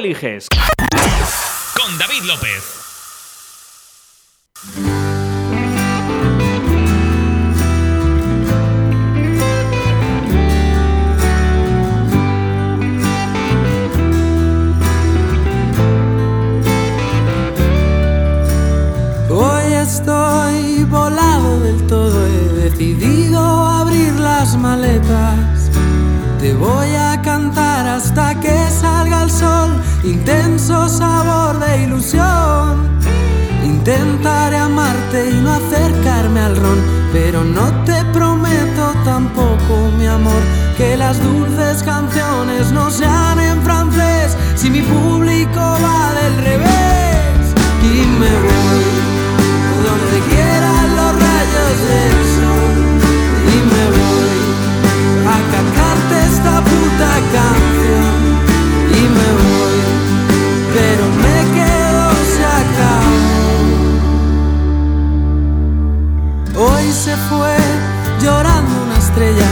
eliges. 0.00 0.48
Con 1.76 1.98
David 1.98 2.22
López. 2.22 2.62
Hoy 19.28 19.72
estoy 19.74 20.84
volado 20.84 21.60
del 21.60 21.86
todo, 21.86 22.26
he 22.26 22.70
decidido 22.70 23.38
abrir 23.66 24.14
las 24.14 24.56
maletas. 24.56 25.70
Te 26.40 26.54
voy 26.54 26.88
a 26.94 27.20
cantar 27.20 27.86
hasta 27.86 28.29
intenso 30.04 30.88
sabor 30.88 31.58
de 31.58 31.84
ilusión. 31.84 32.88
Intentaré 33.64 34.56
amarte 34.56 35.30
y 35.30 35.34
no 35.34 35.52
acercarme 35.52 36.40
al 36.40 36.56
ron, 36.56 36.78
pero 37.12 37.44
no 37.44 37.70
te 37.84 38.04
prometo 38.12 38.94
tampoco, 39.04 39.90
mi 39.98 40.06
amor, 40.06 40.42
que 40.76 40.96
las 40.96 41.22
dulces 41.22 41.82
canciones 41.82 42.72
no 42.72 42.90
sean 42.90 43.38
en 43.40 43.62
francés. 43.62 44.36
Si 44.56 44.70
mi 44.70 44.82
público 44.82 45.60
va 45.60 46.12
del 46.20 46.36
revés 46.44 47.54
y 47.82 48.06
me 48.20 48.30
voy 48.46 49.10
donde 49.84 50.18
quieran 50.28 50.96
los 50.96 51.12
rayos 51.24 51.76
del 51.90 52.16
sol. 52.36 52.72
Y 53.52 53.56
me 53.72 53.84
voy 53.96 54.40
a 55.26 55.38
cantarte 55.52 56.14
esta 56.32 56.60
puta 56.60 57.10
canción 57.32 57.69
se 67.00 67.16
fue 67.30 67.56
llorando 68.20 68.82
una 68.82 68.98
estrella, 68.98 69.50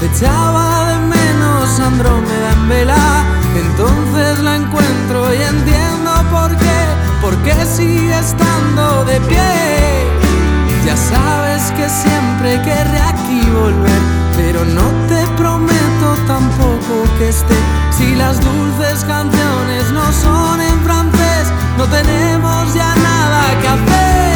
echaba 0.00 0.86
de 0.90 0.98
menos 1.00 1.80
Andrómeda 1.80 2.52
en 2.52 2.68
vela, 2.68 3.24
entonces 3.56 4.38
la 4.38 4.54
encuentro 4.54 5.34
y 5.34 5.42
entiendo 5.42 6.12
por 6.30 6.56
qué, 6.56 6.80
porque 7.20 7.52
sigue 7.66 8.16
estando 8.16 9.04
de 9.06 9.20
pie. 9.22 10.06
Ya 10.86 10.96
sabes 10.96 11.72
que 11.72 11.88
siempre 11.88 12.62
querré 12.62 13.00
aquí 13.00 13.40
volver, 13.50 14.02
pero 14.36 14.64
no 14.64 14.86
te 15.08 15.26
prometo 15.36 16.08
tampoco 16.28 16.94
que 17.18 17.30
esté. 17.30 17.56
Si 17.90 18.14
las 18.14 18.38
dulces 18.40 19.04
canciones 19.04 19.90
no 19.90 20.12
son 20.12 20.60
en 20.60 20.80
francés, 20.84 21.52
no 21.76 21.86
tenemos 21.86 22.72
ya 22.72 22.94
nada 22.94 23.60
que 23.60 23.68
hacer. 23.68 24.33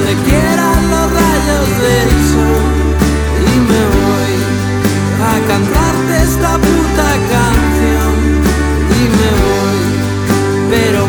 Donde 0.00 0.14
quieran 0.22 0.90
los 0.90 1.12
rayos 1.12 1.68
del 1.84 2.10
sol. 2.32 2.64
Y 3.38 3.54
me 3.70 3.82
voy 3.98 4.34
a 5.28 5.46
cantarte 5.46 6.12
esta 6.22 6.52
puta 6.56 7.08
canción. 7.34 8.12
Y 8.96 9.02
me 9.18 9.30
voy, 9.44 9.80
pero 10.70 11.00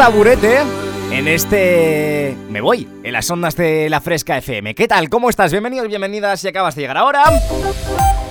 taburete 0.00 0.60
en 1.10 1.28
este... 1.28 2.34
Me 2.48 2.62
voy, 2.62 2.88
en 3.02 3.12
las 3.12 3.30
ondas 3.30 3.54
de 3.54 3.90
la 3.90 4.00
Fresca 4.00 4.38
FM. 4.38 4.74
¿Qué 4.74 4.88
tal? 4.88 5.10
¿Cómo 5.10 5.28
estás? 5.28 5.50
Bienvenidos, 5.50 5.88
bienvenidas 5.88 6.40
si 6.40 6.48
acabas 6.48 6.74
de 6.74 6.80
llegar 6.80 6.96
ahora. 6.96 7.24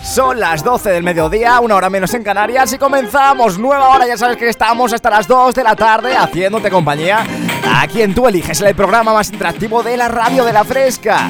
Son 0.02 0.40
las 0.40 0.64
12 0.64 0.90
del 0.90 1.04
mediodía, 1.04 1.60
una 1.60 1.76
hora 1.76 1.92
menos 1.92 2.12
en 2.16 2.24
Canarias 2.24 2.74
y 2.74 2.80
comenzamos 2.80 3.60
nueva 3.60 3.90
hora. 3.90 4.08
Ya 4.08 4.18
sabes 4.18 4.38
que 4.38 4.50
estamos 4.50 4.94
hasta 4.94 5.12
las 5.12 5.28
2 5.28 5.54
de 5.54 5.64
la 5.64 5.76
tarde 5.76 6.16
haciéndote 6.16 6.72
compañía 6.72 7.24
a 7.66 7.88
quien 7.88 8.14
tú 8.14 8.28
eliges, 8.28 8.62
el 8.62 8.76
programa 8.76 9.14
más 9.14 9.32
interactivo 9.32 9.82
de 9.84 9.98
la 9.98 10.08
radio 10.08 10.46
de 10.46 10.54
la 10.54 10.64
Fresca. 10.64 11.28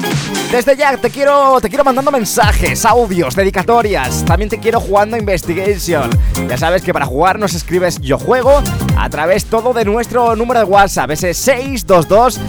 Desde 0.50 0.76
ya 0.76 0.96
te 0.96 1.10
quiero, 1.10 1.60
te 1.60 1.68
quiero 1.68 1.84
mandando 1.84 2.10
mensajes, 2.10 2.84
audios, 2.84 3.36
dedicatorias. 3.36 4.24
También 4.24 4.48
te 4.48 4.58
quiero 4.58 4.80
jugando 4.80 5.16
Investigation. 5.16 6.10
Ya 6.48 6.58
sabes 6.58 6.82
que 6.82 6.92
para 6.92 7.06
jugar 7.06 7.38
nos 7.38 7.54
escribes 7.54 8.00
yo 8.00 8.18
juego 8.18 8.60
a 8.96 9.08
través 9.08 9.44
todo 9.44 9.72
de 9.72 9.84
nuestro 9.84 10.34
número 10.34 10.58
de 10.60 10.66
WhatsApp, 10.66 11.12
ese 11.12 11.34
622 11.34 12.40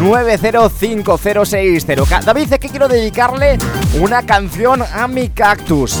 905060. 0.00 2.22
David 2.22 2.42
dice 2.42 2.58
que 2.58 2.70
quiero 2.70 2.88
dedicarle 2.88 3.58
una 4.00 4.24
canción 4.24 4.82
a 4.82 5.06
mi 5.06 5.28
cactus. 5.28 6.00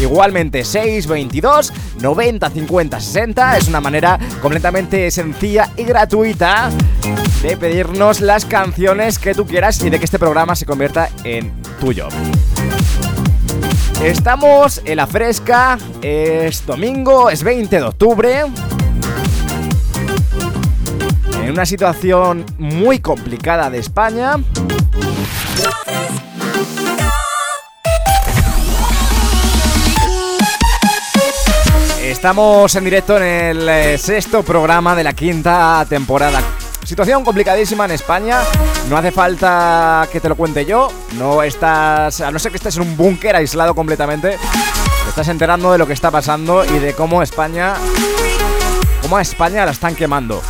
Igualmente 0.00 0.64
622 0.64 1.72
90 2.00 2.50
50 2.50 3.00
60 3.00 3.56
es 3.58 3.68
una 3.68 3.80
manera 3.80 4.18
completamente 4.40 5.10
sencilla 5.10 5.70
y 5.76 5.84
gratuita 5.84 6.70
de 7.42 7.56
pedirnos 7.56 8.20
las 8.20 8.44
canciones 8.44 9.18
que 9.18 9.34
tú 9.34 9.46
quieras 9.46 9.82
y 9.82 9.90
de 9.90 9.98
que 9.98 10.04
este 10.04 10.18
programa 10.18 10.54
se 10.54 10.66
convierta 10.66 11.08
en 11.24 11.52
tuyo. 11.80 12.08
Estamos 14.02 14.82
en 14.84 14.96
la 14.96 15.06
fresca, 15.06 15.78
es 16.02 16.66
domingo, 16.66 17.30
es 17.30 17.44
20 17.44 17.76
de 17.76 17.82
octubre. 17.82 18.40
En 21.40 21.50
una 21.50 21.64
situación 21.64 22.44
muy 22.58 22.98
complicada 22.98 23.70
de 23.70 23.78
España. 23.78 24.36
Estamos 32.22 32.72
en 32.76 32.84
directo 32.84 33.16
en 33.16 33.24
el 33.24 33.68
eh, 33.68 33.98
sexto 33.98 34.44
programa 34.44 34.94
de 34.94 35.02
la 35.02 35.12
quinta 35.12 35.84
temporada. 35.88 36.40
Situación 36.84 37.24
complicadísima 37.24 37.84
en 37.86 37.90
España. 37.90 38.42
No 38.88 38.96
hace 38.96 39.10
falta 39.10 40.06
que 40.12 40.20
te 40.20 40.28
lo 40.28 40.36
cuente 40.36 40.64
yo. 40.64 40.88
No 41.18 41.42
estás. 41.42 42.20
A 42.20 42.30
no 42.30 42.38
ser 42.38 42.52
que 42.52 42.58
estés 42.58 42.76
en 42.76 42.82
un 42.82 42.96
búnker 42.96 43.34
aislado 43.34 43.74
completamente. 43.74 44.38
Te 44.38 45.08
estás 45.08 45.26
enterando 45.26 45.72
de 45.72 45.78
lo 45.78 45.86
que 45.88 45.94
está 45.94 46.12
pasando 46.12 46.64
y 46.64 46.78
de 46.78 46.94
cómo 46.94 47.24
España. 47.24 47.74
cómo 49.02 49.16
a 49.16 49.22
España 49.22 49.64
la 49.64 49.72
están 49.72 49.96
quemando. 49.96 50.42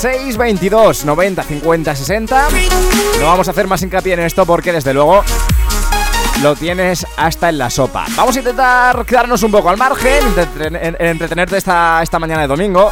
622 0.00 1.04
90 1.04 1.42
50 1.42 1.94
60. 1.94 2.48
No 3.20 3.26
vamos 3.26 3.48
a 3.48 3.50
hacer 3.50 3.66
más 3.66 3.82
hincapié 3.82 4.14
en 4.14 4.20
esto 4.20 4.46
porque 4.46 4.72
desde 4.72 4.94
luego 4.94 5.22
lo 6.40 6.54
tienes 6.56 7.06
hasta 7.16 7.48
en 7.48 7.58
la 7.58 7.70
sopa. 7.70 8.04
Vamos 8.16 8.34
a 8.36 8.38
intentar 8.40 9.04
quedarnos 9.04 9.42
un 9.42 9.50
poco 9.52 9.70
al 9.70 9.76
margen, 9.76 10.24
entreten- 10.34 10.76
en- 10.80 10.96
en 10.98 11.06
entretenerte 11.06 11.56
esta, 11.56 12.00
esta 12.02 12.18
mañana 12.18 12.42
de 12.42 12.48
domingo 12.48 12.90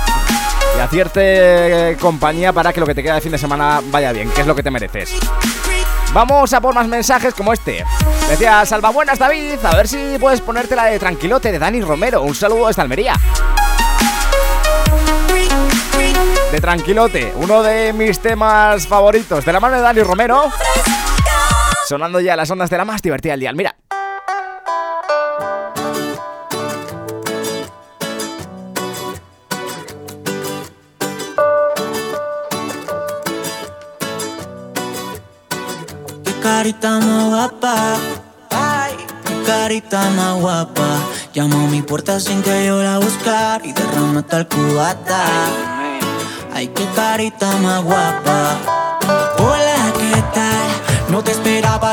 y 0.76 0.80
hacerte 0.80 1.96
compañía 2.00 2.52
para 2.52 2.72
que 2.72 2.80
lo 2.80 2.86
que 2.86 2.94
te 2.94 3.02
queda 3.02 3.14
de 3.16 3.20
fin 3.20 3.32
de 3.32 3.38
semana 3.38 3.80
vaya 3.90 4.12
bien, 4.12 4.30
que 4.30 4.42
es 4.42 4.46
lo 4.46 4.54
que 4.54 4.62
te 4.62 4.70
mereces. 4.70 5.14
Vamos 6.12 6.52
a 6.52 6.60
por 6.60 6.74
más 6.74 6.86
mensajes 6.88 7.34
como 7.34 7.52
este. 7.52 7.84
Decía, 8.28 8.64
salva 8.66 8.90
buenas 8.90 9.18
David, 9.18 9.64
a 9.64 9.74
ver 9.76 9.88
si 9.88 10.16
puedes 10.20 10.40
ponerte 10.40 10.76
la 10.76 10.84
de 10.86 10.98
Tranquilote 10.98 11.50
de 11.52 11.58
Dani 11.58 11.80
Romero. 11.82 12.22
Un 12.22 12.34
saludo 12.34 12.68
desde 12.68 12.82
Almería. 12.82 13.14
De 16.52 16.60
Tranquilote, 16.60 17.32
uno 17.36 17.62
de 17.62 17.92
mis 17.92 18.18
temas 18.18 18.86
favoritos, 18.88 19.44
de 19.44 19.52
la 19.52 19.60
mano 19.60 19.76
de 19.76 19.82
Dani 19.82 20.02
Romero. 20.02 20.50
Sonando 21.90 22.20
ya 22.20 22.36
las 22.36 22.48
ondas 22.48 22.70
de 22.70 22.76
la 22.76 22.84
más 22.84 23.02
divertida 23.02 23.32
del 23.32 23.40
día. 23.40 23.52
Mira. 23.52 23.74
carita 36.40 37.00
más 37.00 37.24
guapa. 37.28 37.96
Ay, 38.50 38.94
qué 39.26 39.42
carita 39.44 40.10
más 40.10 40.40
guapa. 40.40 40.86
Llamó 41.34 41.66
a 41.66 41.70
mi 41.70 41.82
puerta 41.82 42.20
sin 42.20 42.40
que 42.40 42.66
yo 42.66 42.80
la 42.84 42.98
buscar 42.98 43.66
y 43.66 43.72
derramó 43.72 44.22
tal 44.22 44.46
cubata. 44.46 45.24
Ay, 46.54 46.68
qué 46.68 46.86
carita 46.94 47.50
más 47.56 47.82
guapa. 47.82 48.58
Hola, 49.38 49.69
¿qué 49.69 49.69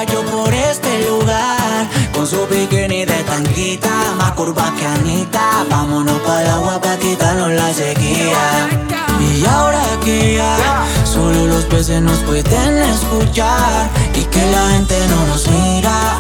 yo 0.04 0.24
por 0.26 0.54
este 0.54 1.08
lugar. 1.08 1.88
Con 2.14 2.28
su 2.28 2.46
bikini 2.48 3.06
de 3.06 3.24
tanquita, 3.24 3.90
más 4.18 4.32
curva 4.32 4.74
que 4.78 4.86
Anita. 4.86 5.66
Vámonos 5.70 6.20
para 6.22 6.56
agua 6.56 6.80
para 6.80 6.98
quitarnos 6.98 7.52
la 7.52 7.74
sequía. 7.74 8.70
Y 9.20 9.46
ahora 9.46 9.82
que 10.04 10.36
ya 10.36 10.86
solo 11.06 11.48
los 11.48 11.66
peces 11.66 12.02
nos 12.02 12.20
pueden 12.20 12.78
escuchar 12.78 13.90
y 14.14 14.24
que 14.26 14.46
la 14.52 14.70
gente 14.70 14.96
no 15.10 15.26
nos 15.28 15.48
mira, 15.48 16.18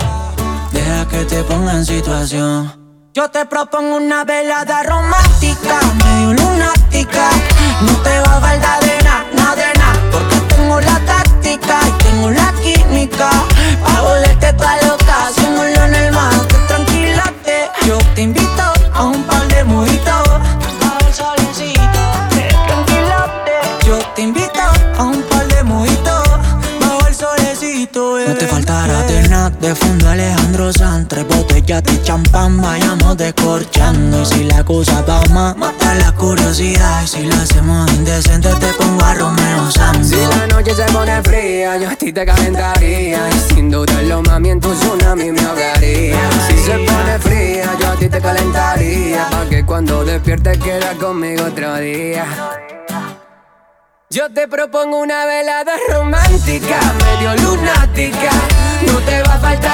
deja 0.71 1.07
que 1.07 1.25
te 1.25 1.44
ponga 1.44 1.73
en 1.73 1.85
situación. 1.85 2.73
Yo 3.13 3.30
te 3.30 3.45
propongo 3.45 3.97
una 3.97 4.23
velada 4.23 4.83
romántica, 4.83 5.80
medio 6.06 6.33
lunática. 6.33 7.30
No 7.81 7.94
te 8.03 8.19
va 8.19 8.38
a 8.38 8.41
faltar 8.41 8.80
de 8.83 9.03
nada, 9.03 9.25
nada, 9.33 9.94
porque 10.12 10.35
tengo 10.56 10.80
la 10.80 11.00
táctica 11.06 11.80
y 11.88 12.03
tengo 12.03 12.30
la 12.31 12.53
química. 12.53 12.76
Pa' 12.88 14.01
volverte 14.01 14.54
toda 14.54 14.78
loca, 14.88 15.28
haciéndolo 15.28 15.68
en 15.68 15.95
el 15.95 16.12
mar, 16.13 16.34
tranquilate. 16.68 17.69
Yo 17.86 17.98
te 18.16 18.22
invito 18.22 18.63
a 18.94 19.04
un 19.04 19.22
par 19.24 19.45
de 19.50 19.63
mojitos 19.66 20.26
te 28.38 28.48
faltará 28.48 29.04
de 29.04 29.28
nada, 29.30 29.50
de 29.50 29.74
fondo 29.74 30.10
Alejandro 30.10 30.72
Sanz, 30.72 31.07
tres 31.07 31.28
botellas 31.28 31.84
de 31.84 32.01
champán, 32.04 32.62
vayamos 32.62 33.18
descorchando. 33.18 34.22
Y 34.22 34.25
si 34.25 34.44
la 34.44 34.63
cosa 34.63 35.01
va 35.01 35.22
más, 35.34 35.57
mata 35.57 35.95
la 35.95 36.12
curiosidad. 36.12 37.04
Y 37.04 37.07
si 37.07 37.24
la 37.24 37.42
hacemos 37.42 37.92
indecente, 37.94 38.50
te 38.60 38.68
pongo 38.74 39.04
a 39.04 39.13
Romeo 39.13 39.72
Santos. 39.72 40.07
Si 40.07 40.16
la 40.16 40.48
noche 40.48 40.74
se 40.74 40.84
pone 40.86 41.22
fría, 41.24 41.78
yo 41.78 41.89
a 41.89 41.95
ti 41.95 42.12
te 42.12 42.25
calentaría. 42.25 43.30
Y 43.30 43.54
sin 43.54 43.72
dudarlo, 43.72 44.22
mami, 44.24 44.50
en 44.50 44.60
tu 44.60 44.74
tsunami 44.74 45.31
me 45.31 45.42
ahogaría. 45.42 46.18
Si 46.48 46.57
se 46.57 46.78
pone 46.80 47.19
fría, 47.19 47.69
yo 47.80 47.88
a 47.92 47.95
ti 47.95 48.10
te 48.10 48.22
calentaría. 48.22 49.30
Pa' 49.30 49.45
que 49.50 49.66
cuando 49.66 50.04
despiertes 50.04 50.57
quieras 50.60 50.95
conmigo 50.95 51.45
otro 51.45 51.75
día. 51.78 52.25
Yo 54.09 54.30
te 54.30 54.48
propongo 54.48 55.00
una 55.00 55.25
velada 55.25 55.74
romántica, 55.89 56.80
medio 57.06 57.36
lunática. 57.44 58.31
No 58.86 59.00
te 59.00 59.21
va 59.21 59.33
a 59.33 59.39
faltar 59.39 59.67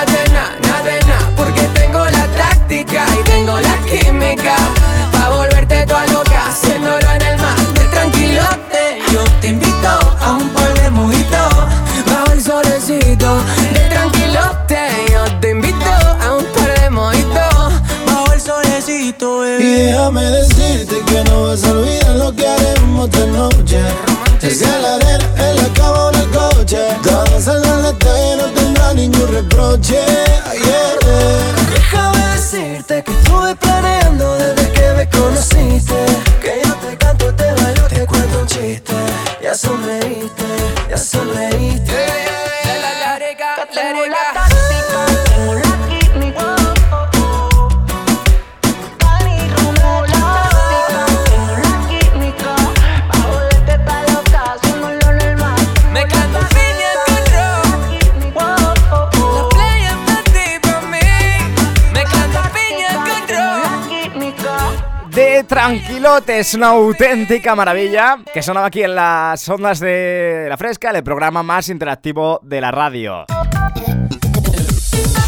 Es 66.13 66.54
una 66.54 66.68
auténtica 66.68 67.56
maravilla 67.56 68.19
que 68.31 68.44
sonaba 68.44 68.68
aquí 68.68 68.83
en 68.83 68.94
las 68.94 69.50
ondas 69.50 69.80
de 69.80 70.45
La 70.48 70.57
Fresca, 70.57 70.92
el 70.92 71.04
programa 71.04 71.42
más 71.42 71.69
interactivo 71.69 72.39
de 72.44 72.62
la 72.62 72.69
radio. 72.69 73.25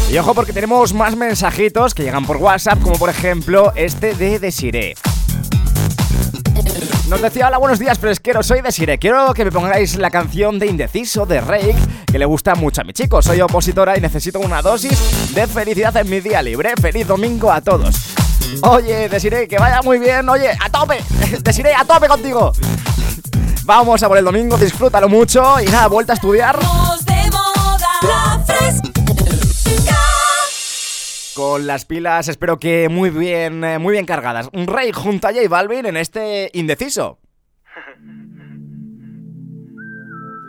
Y 0.08 0.16
ojo 0.16 0.32
porque 0.32 0.52
tenemos 0.52 0.94
más 0.94 1.16
mensajitos 1.16 1.92
que 1.92 2.04
llegan 2.04 2.24
por 2.24 2.36
WhatsApp, 2.36 2.80
como 2.80 2.96
por 3.00 3.10
ejemplo 3.10 3.72
este 3.74 4.14
de 4.14 4.38
Desiree. 4.38 4.94
Nos 7.08 7.20
decía, 7.20 7.48
hola, 7.48 7.58
buenos 7.58 7.80
días, 7.80 7.98
fresqueros, 7.98 8.46
soy 8.46 8.60
Desiree. 8.60 8.98
Quiero 8.98 9.34
que 9.34 9.44
me 9.44 9.50
pongáis 9.50 9.96
la 9.96 10.10
canción 10.10 10.60
de 10.60 10.68
Indeciso 10.68 11.26
de 11.26 11.40
Rake, 11.40 11.76
que 12.06 12.18
le 12.18 12.26
gusta 12.26 12.54
mucho 12.54 12.82
a 12.82 12.84
mi 12.84 12.92
chico. 12.92 13.20
Soy 13.22 13.40
opositora 13.40 13.98
y 13.98 14.00
necesito 14.00 14.38
una 14.38 14.62
dosis 14.62 15.34
de 15.34 15.48
felicidad 15.48 15.96
en 15.96 16.08
mi 16.08 16.20
día 16.20 16.42
libre. 16.42 16.74
Feliz 16.80 17.08
domingo 17.08 17.50
a 17.50 17.60
todos. 17.60 18.15
Oye, 18.62 19.08
Desiree, 19.08 19.48
que 19.48 19.58
vaya 19.58 19.82
muy 19.82 19.98
bien. 19.98 20.28
Oye, 20.28 20.50
a 20.50 20.70
tope. 20.70 20.98
Desiree, 21.42 21.74
a 21.74 21.84
tope 21.84 22.08
contigo. 22.08 22.52
Vamos 23.64 24.02
a 24.02 24.08
por 24.08 24.16
el 24.16 24.24
domingo, 24.24 24.56
disfrútalo 24.56 25.08
mucho 25.08 25.60
y 25.60 25.66
nada, 25.66 25.88
vuelta 25.88 26.12
a 26.12 26.14
estudiar. 26.14 26.58
Con 31.34 31.66
las 31.66 31.84
pilas, 31.84 32.28
espero 32.28 32.58
que 32.58 32.88
muy 32.88 33.10
bien, 33.10 33.62
eh, 33.62 33.78
muy 33.78 33.92
bien 33.92 34.06
cargadas. 34.06 34.48
Un 34.52 34.66
rey 34.66 34.92
junto 34.92 35.28
a 35.28 35.32
J 35.32 35.48
Balvin 35.48 35.84
en 35.84 35.96
este 35.96 36.50
indeciso. 36.54 37.18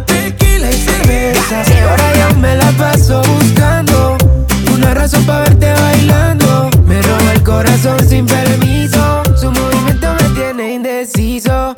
tequila 0.00 0.70
y 0.70 1.78
ahora 1.80 2.12
yo 2.14 2.36
me 2.38 2.56
la 2.56 2.70
paso 2.72 3.22
buscando 3.22 4.16
una 4.72 4.94
razón 4.94 5.24
para 5.24 5.40
verte 5.40 5.72
bailando. 5.72 6.70
Me 6.86 7.02
roba 7.02 7.32
el 7.34 7.42
corazón 7.42 7.98
sin 8.08 8.24
permiso. 8.26 9.22
Su 9.36 9.50
movimiento 9.50 10.14
me 10.14 10.28
tiene 10.30 10.74
indeciso. 10.74 11.74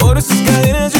Por 0.00 0.18
esas 0.18 0.38
cadenas 0.38 0.91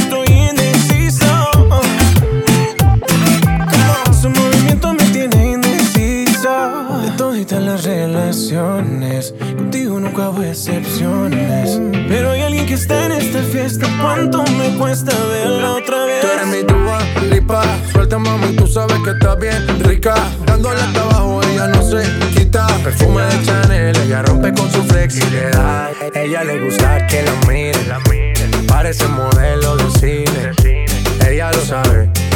relaciones, 8.33 9.35
contigo 9.59 10.01
nunca 10.01 10.31
hubo 10.31 10.43
excepciones. 10.43 11.79
Pero 12.09 12.31
hay 12.31 12.41
alguien 12.41 12.67
que 12.67 12.75
está 12.75 13.05
en 13.05 13.13
esta 13.13 13.43
fiesta. 13.43 13.87
¿Cuánto 14.01 14.43
me 14.57 14.75
cuesta 14.79 15.13
verla 15.27 15.73
otra 15.73 16.07
vez? 16.07 16.23
Tú 16.23 16.29
eres 16.29 16.47
mi 16.47 16.67
tuba, 16.67 16.99
lipa. 17.29 17.63
Suelta, 17.93 18.19
mami, 18.19 18.57
tú 18.57 18.67
sabes 18.67 18.99
que 19.05 19.11
estás 19.11 19.39
bien 19.39 19.85
rica. 19.85 20.15
Dándole 20.47 20.81
hasta 20.81 21.03
abajo, 21.03 21.43
ella 21.43 21.69
no 21.69 21.83
se 21.83 22.05
quita. 22.35 22.67
Perfume 22.83 23.23
de 23.23 23.45
Chanel, 23.45 23.97
ella 23.99 24.23
rompe 24.23 24.51
con 24.55 24.71
su 24.73 24.83
flexibilidad. 24.83 25.91
Ella 26.15 26.43
le 26.43 26.65
gusta 26.65 27.07
que 27.09 27.23
la 27.23 27.35
miren. 27.47 28.67
Parece 28.67 29.07
modelo 29.09 29.77
de 29.77 29.91
cine. 29.91 30.89
Ella 31.29 31.53
lo 31.53 31.61
sabe 31.61 32.22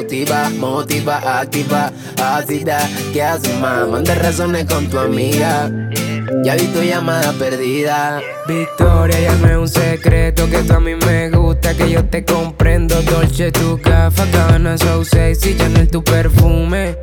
cautiva, 0.00 0.48
motiva, 0.50 1.40
activa, 1.40 1.92
ácida. 2.22 2.78
¿Qué 3.12 3.22
haces, 3.22 3.54
más? 3.60 3.86
Manda 3.86 4.14
razones 4.14 4.64
con 4.64 4.86
tu 4.88 4.98
amiga. 4.98 5.70
Ya 6.42 6.54
vi 6.54 6.66
tu 6.68 6.82
llamada 6.82 7.32
perdida. 7.34 8.22
Victoria, 8.48 9.20
ya 9.20 9.34
no 9.34 9.48
es 9.48 9.56
un 9.56 9.68
secreto 9.68 10.48
que 10.48 10.58
tú 10.62 10.72
a 10.72 10.80
mí 10.80 10.94
me 10.94 11.30
gusta, 11.30 11.74
que 11.74 11.90
yo 11.90 12.04
te 12.06 12.24
comprendo. 12.24 13.02
Dolce, 13.02 13.52
tu 13.52 13.76
gafa, 13.76 14.24
Gabbana, 14.32 14.78
so 14.78 15.04
sexy, 15.04 15.54
Chanel, 15.56 15.88
tu 15.88 16.02
perfume. 16.02 16.96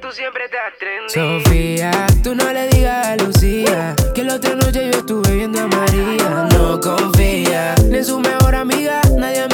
Tú 0.00 0.12
siempre 0.12 0.44
estás 0.44 0.78
trendy. 0.78 1.42
Sofía, 1.42 2.06
tú 2.22 2.36
no 2.36 2.52
le 2.52 2.68
digas 2.68 3.06
a 3.06 3.16
Lucía 3.16 3.96
que 4.14 4.22
la 4.22 4.36
otra 4.36 4.54
noche 4.54 4.90
yo 4.92 4.98
estuve 4.98 5.34
viendo 5.34 5.60
a 5.60 5.66
María. 5.66 6.48
No 6.52 6.80
confía 6.80 7.74
ni 7.88 7.98
en 7.98 8.04
su 8.04 8.20
mejor 8.20 8.54
amiga, 8.54 9.00
nadie 9.16 9.48
me 9.48 9.53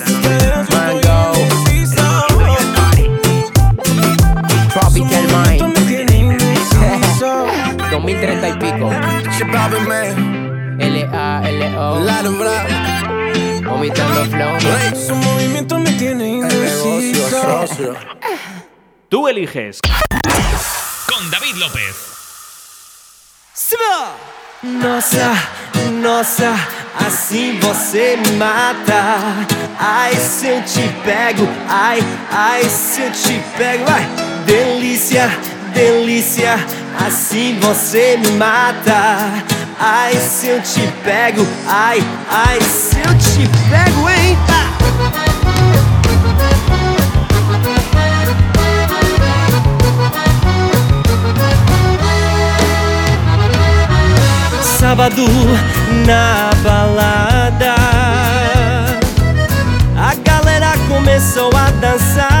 2030 8.21 8.49
y 8.49 8.53
pico. 8.53 8.91
L-A-L-O. 10.79 11.99
Rap. 12.43 12.69
Vomitando 13.65 14.25
flow. 14.25 14.59
Su 14.95 15.15
movimiento 15.15 15.79
me 15.79 15.91
tiene 15.93 16.27
indeciso. 16.27 17.29
socio. 17.29 17.95
Tú 19.09 19.27
eliges. 19.27 19.79
Con 21.07 21.31
David 21.31 21.55
López. 21.55 21.95
Nossa, 24.63 25.33
nossa, 26.01 26.53
assim 26.99 27.57
você 27.59 28.17
me 28.17 28.33
mata. 28.33 29.15
Ai, 29.79 30.15
se 30.15 30.47
eu 30.47 30.61
te 30.61 30.87
pego, 31.03 31.47
ai, 31.67 31.99
ai, 32.29 32.63
se 32.69 33.01
eu 33.01 33.11
te 33.11 33.41
pego, 33.57 33.85
vai. 33.85 34.07
Delícia, 34.45 35.27
delícia, 35.73 36.57
assim 36.99 37.59
você 37.59 38.17
me 38.17 38.31
mata. 38.31 39.43
Ai, 39.79 40.15
se 40.15 40.47
eu 40.47 40.61
te 40.61 40.87
pego, 41.03 41.45
ai, 41.67 42.03
ai, 42.29 42.61
se 42.61 42.99
eu 42.99 43.17
te 43.17 43.49
pego, 43.69 44.09
hein? 44.09 44.37
Sábado 54.79 55.25
na 56.07 56.49
balada 56.63 57.75
A 59.95 60.15
galera 60.23 60.73
começou 60.89 61.49
a 61.55 61.69
dançar 61.79 62.40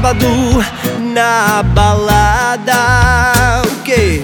Sábado 0.00 0.64
na 1.12 1.62
balada. 1.62 2.72
O 3.66 3.82
que? 3.82 4.22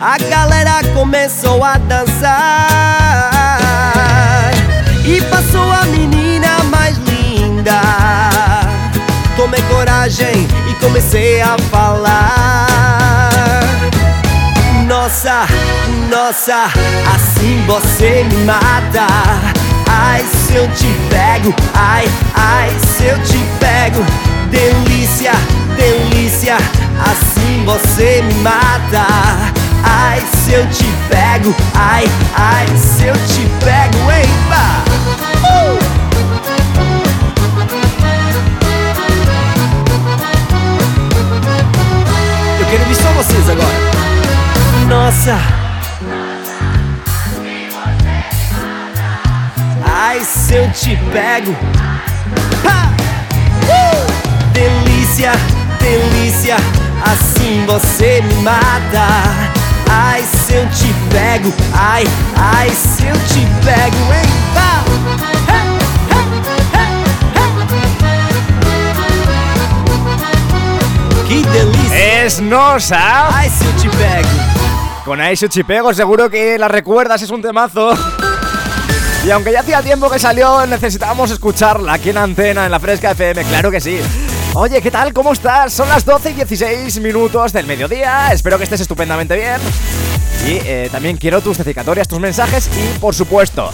A 0.00 0.18
galera 0.18 0.80
começou 0.92 1.62
a 1.62 1.78
dançar 1.78 2.34
E 5.04 5.20
passou 5.22 5.70
a 5.70 5.84
menina 5.84 6.64
mais 6.64 6.96
linda. 6.98 7.80
Tomei 9.36 9.62
coragem 9.70 10.48
e 10.68 10.74
comecei 10.84 11.42
a 11.42 11.56
falar. 11.70 12.66
Nossa, 14.88 15.46
nossa, 16.10 16.64
assim 17.14 17.64
você 17.68 18.24
me 18.24 18.44
mata. 18.44 19.06
Ai, 19.88 20.24
se 20.24 20.56
eu 20.56 20.66
te 20.72 20.92
pego, 21.08 21.54
ai, 21.72 22.10
ai, 22.34 22.76
se 22.80 23.04
eu 23.04 23.22
te 23.22 23.38
pego 23.60 24.27
Delícia, 24.50 25.32
delícia, 25.76 26.56
assim 27.00 27.64
você 27.64 28.22
me 28.22 28.34
mata 28.34 29.06
Ai, 29.84 30.20
se 30.20 30.52
eu 30.52 30.66
te 30.68 30.84
pego, 31.08 31.54
ai, 31.74 32.04
ai, 32.34 32.66
se 32.76 33.04
eu 33.04 33.14
te 33.14 33.46
pego, 33.64 33.98
pá! 34.48 34.82
Uh! 35.46 35.78
Eu 42.60 42.66
quero 42.66 42.84
ver 42.84 42.94
só 42.96 43.08
vocês 43.12 43.48
agora. 43.48 43.78
Nossa! 44.88 45.38
Ai, 49.84 50.24
se 50.24 50.54
eu 50.54 50.70
te 50.72 50.96
pego. 51.12 51.56
Ha! 52.66 52.87
Delícia, 55.18 55.32
delícia, 55.80 56.56
assim 57.02 57.66
você 57.66 58.22
me 58.22 58.34
mata. 58.34 59.08
Ai, 59.90 60.22
se 60.22 60.54
eu 60.54 60.64
te 60.70 60.94
pego, 61.10 61.52
ai, 61.74 62.04
ai, 62.36 62.70
se 62.70 63.04
eu 63.04 63.14
te 63.26 63.44
pego, 63.64 63.96
hein? 64.14 64.28
Delícia! 71.52 72.24
Es 72.24 72.40
Nosa. 72.40 73.28
Ai, 73.34 73.50
se 73.50 73.64
eu 73.64 73.72
te 73.72 73.88
pego. 73.96 74.28
Con 75.04 75.20
Ai, 75.20 75.36
se 75.36 75.46
eu 75.46 75.48
te 75.48 75.64
pego, 75.64 75.92
seguro 75.92 76.30
que 76.30 76.56
la 76.58 76.68
recuerdas, 76.68 77.22
es 77.22 77.30
un 77.30 77.42
temazo. 77.42 77.90
Y 79.26 79.30
aunque 79.32 79.50
ya 79.50 79.60
hacía 79.60 79.82
tiempo 79.82 80.08
que 80.08 80.20
salió, 80.20 80.64
necesitábamos 80.64 81.32
escucharla 81.32 81.94
aquí 81.94 82.10
en 82.10 82.18
Antena, 82.18 82.66
en 82.66 82.70
la 82.70 82.78
Fresca 82.78 83.10
FM, 83.10 83.42
claro 83.46 83.72
que 83.72 83.80
sí. 83.80 83.98
Oye, 84.60 84.82
¿qué 84.82 84.90
tal? 84.90 85.12
¿Cómo 85.12 85.32
estás? 85.32 85.72
Son 85.72 85.88
las 85.88 86.04
12 86.04 86.32
y 86.32 86.34
16 86.34 86.98
minutos 86.98 87.52
del 87.52 87.64
mediodía. 87.64 88.32
Espero 88.32 88.58
que 88.58 88.64
estés 88.64 88.80
estupendamente 88.80 89.36
bien. 89.36 89.60
Y 90.48 90.58
eh, 90.66 90.88
también 90.90 91.16
quiero 91.16 91.40
tus 91.40 91.58
dedicatorias, 91.58 92.08
tus 92.08 92.18
mensajes 92.18 92.68
y, 92.76 92.98
por 92.98 93.14
supuesto, 93.14 93.70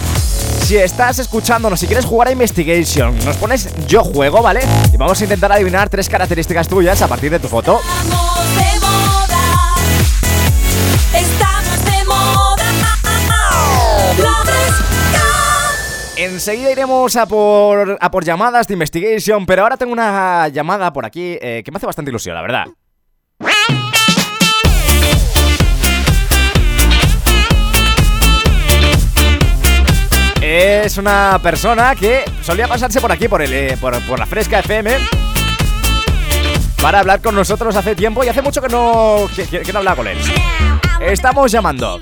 si 0.60 0.76
estás 0.76 1.20
escuchándonos, 1.20 1.80
si 1.80 1.86
quieres 1.86 2.04
jugar 2.04 2.28
a 2.28 2.32
Investigation, 2.32 3.16
nos 3.24 3.38
pones 3.38 3.70
yo 3.86 4.04
juego, 4.04 4.42
¿vale? 4.42 4.60
Y 4.92 4.98
vamos 4.98 5.18
a 5.18 5.24
intentar 5.24 5.50
adivinar 5.52 5.88
tres 5.88 6.06
características 6.10 6.68
tuyas 6.68 7.00
a 7.00 7.08
partir 7.08 7.30
de 7.30 7.38
tu 7.38 7.48
foto. 7.48 7.80
Enseguida 16.34 16.72
iremos 16.72 17.14
a 17.14 17.26
por, 17.26 17.96
a 18.00 18.10
por 18.10 18.24
llamadas 18.24 18.66
de 18.66 18.74
Investigation, 18.74 19.46
pero 19.46 19.62
ahora 19.62 19.76
tengo 19.76 19.92
una 19.92 20.48
llamada 20.48 20.92
por 20.92 21.06
aquí 21.06 21.38
eh, 21.40 21.62
que 21.64 21.70
me 21.70 21.76
hace 21.76 21.86
bastante 21.86 22.10
ilusión, 22.10 22.34
la 22.34 22.42
verdad. 22.42 22.64
Es 30.40 30.98
una 30.98 31.38
persona 31.42 31.94
que 31.94 32.22
solía 32.42 32.68
pasarse 32.68 33.00
por 33.00 33.10
aquí, 33.10 33.28
por, 33.28 33.40
el, 33.40 33.52
eh, 33.52 33.76
por, 33.80 34.18
la 34.18 34.26
Fresca 34.26 34.58
FM, 34.60 34.90
para 36.82 37.00
hablar 37.00 37.22
con 37.22 37.34
nosotros 37.34 37.74
hace 37.76 37.94
tiempo 37.94 38.22
y 38.24 38.28
hace 38.28 38.42
mucho 38.42 38.60
que 38.60 38.68
no, 38.68 39.26
que- 39.34 39.62
que 39.62 39.72
no 39.72 39.78
hablaba 39.78 39.96
con 39.96 40.06
él. 40.06 40.18
Estamos 41.00 41.50
llamando. 41.50 41.98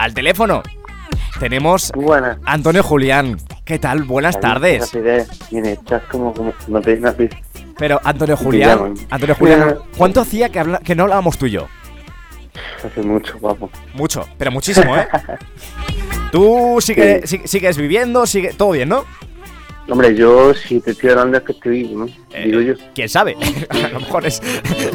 Al 0.00 0.14
teléfono 0.14 0.62
tenemos 1.38 1.92
Buenas. 1.94 2.38
Antonio 2.46 2.82
Julián. 2.82 3.36
¿Qué 3.66 3.78
tal? 3.78 4.04
Buenas 4.04 4.40
tardes. 4.40 4.90
Estás 5.52 6.02
como, 6.10 6.32
como 6.32 6.54
no 6.68 6.80
te. 6.80 6.98
Pero 7.76 8.00
Antonio 8.02 8.34
Julián. 8.34 8.94
Antonio 9.10 9.34
Julián. 9.34 9.76
¿cuánto 9.98 10.22
hacía 10.22 10.48
que, 10.48 10.58
habla- 10.58 10.78
que 10.78 10.94
no 10.94 11.02
hablábamos 11.02 11.36
tú 11.36 11.44
y 11.44 11.50
yo? 11.50 11.68
Hace 12.82 13.02
mucho, 13.02 13.38
guapo. 13.40 13.68
Mucho, 13.92 14.26
pero 14.38 14.50
muchísimo, 14.50 14.96
¿eh? 14.96 15.06
Tú 16.32 16.78
sigue, 16.80 17.26
si- 17.26 17.42
sigues 17.46 17.76
viviendo, 17.76 18.24
sigue 18.26 18.54
todo 18.54 18.70
bien, 18.70 18.88
¿no? 18.88 19.04
Hombre, 19.88 20.14
yo 20.14 20.54
si 20.54 20.80
te 20.80 20.92
estoy 20.92 21.10
hablando 21.10 21.36
es 21.36 21.44
que 21.44 21.52
estoy 21.52 21.82
vivo, 21.82 22.06
¿no? 22.06 22.12
Eh, 22.32 22.44
Digo 22.46 22.60
yo. 22.62 22.74
¿Quién 22.94 23.08
sabe? 23.10 23.36
a 23.68 23.88
lo 23.88 24.00
mejor 24.00 24.24
es, 24.26 24.40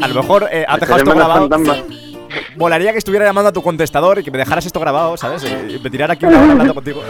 a 0.02 0.08
lo 0.08 0.16
mejor 0.16 0.48
eh, 0.52 0.66
has 0.68 0.80
dejado 0.80 0.98
esto 0.98 1.12
grabado. 1.14 1.48
fantasmas. 1.48 2.15
Volaría 2.56 2.92
que 2.92 2.98
estuviera 2.98 3.26
llamando 3.26 3.50
a 3.50 3.54
tu 3.54 3.62
contestador 3.62 4.20
y 4.20 4.24
que 4.24 4.32
me 4.32 4.38
dejaras 4.38 4.66
esto 4.66 4.80
grabado, 4.80 5.18
¿sabes? 5.18 5.44
Y 5.44 5.80
me 5.80 5.90
tirara 5.90 6.14
aquí 6.14 6.26
una 6.26 6.42
hora 6.42 6.52
hablando 6.52 6.74
contigo. 6.74 7.04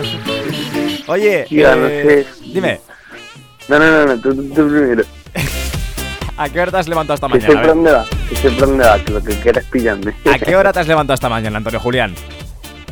Oye, 1.07 1.45
Tía, 1.47 1.75
no 1.75 1.85
eh, 1.87 2.25
sé. 2.25 2.43
dime, 2.53 2.79
No, 3.67 3.77
no, 3.79 3.85
no, 3.91 4.05
no, 4.07 4.17
tú, 4.21 4.35
tú, 4.35 4.43
tú 4.49 4.67
primero. 4.69 5.03
¿a 6.37 6.49
qué 6.49 6.59
hora 6.61 6.71
te 6.71 6.77
has 6.77 6.87
levantado 6.87 7.15
esta 7.15 7.27
Que 7.27 7.47
mañana? 7.55 7.91
va, 7.91 8.05
que 8.29 8.35
sé 8.35 8.49
por 8.51 8.67
dónde 8.67 8.85
va, 8.85 8.99
que 8.99 9.11
lo 9.13 9.23
que 9.23 9.33
quieras 9.39 9.65
pillarme. 9.71 10.13
¿A 10.33 10.37
qué 10.39 10.55
hora 10.55 10.73
te 10.73 10.79
has 10.79 10.87
levantado 10.87 11.15
esta 11.15 11.29
mañana, 11.29 11.57
Antonio 11.57 11.79
Julián? 11.79 12.13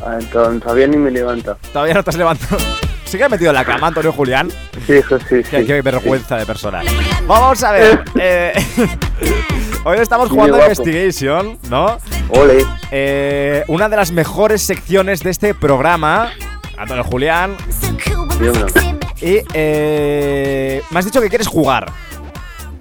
Ah, 0.04 0.16
entonces, 0.20 0.62
todavía 0.62 0.86
ni 0.86 0.96
me 0.96 1.10
levanto. 1.10 1.56
Todavía 1.72 1.94
no 1.94 2.02
te 2.04 2.10
has 2.10 2.16
levantado. 2.16 2.56
¿Sigue 3.04 3.28
metido 3.28 3.50
en 3.50 3.54
la 3.56 3.64
cama, 3.64 3.88
Antonio 3.88 4.12
Julián? 4.12 4.50
Sí, 4.86 4.94
hijo, 4.94 5.18
sí, 5.20 5.42
Qué, 5.48 5.60
sí. 5.60 5.66
qué 5.66 5.82
vergüenza 5.82 6.36
de 6.36 6.46
persona. 6.46 6.82
Vamos 7.26 7.62
a 7.62 7.72
ver. 7.72 8.02
eh, 8.18 8.52
hoy 9.84 9.98
estamos 9.98 10.30
jugando 10.30 10.56
a. 10.56 10.60
Investigation, 10.62 11.58
¿no? 11.68 11.98
Ole. 12.28 12.64
Eh, 12.90 13.64
una 13.68 13.88
de 13.88 13.96
las 13.96 14.10
mejores 14.12 14.62
secciones 14.62 15.22
de 15.22 15.30
este 15.30 15.54
programa. 15.54 16.32
Antonio 16.76 17.04
Julián. 17.04 17.56
Dímelo. 18.40 18.66
Y 19.20 19.38
eh, 19.54 20.82
me 20.90 20.98
has 20.98 21.04
dicho 21.04 21.20
que 21.20 21.28
quieres 21.28 21.46
jugar. 21.46 21.90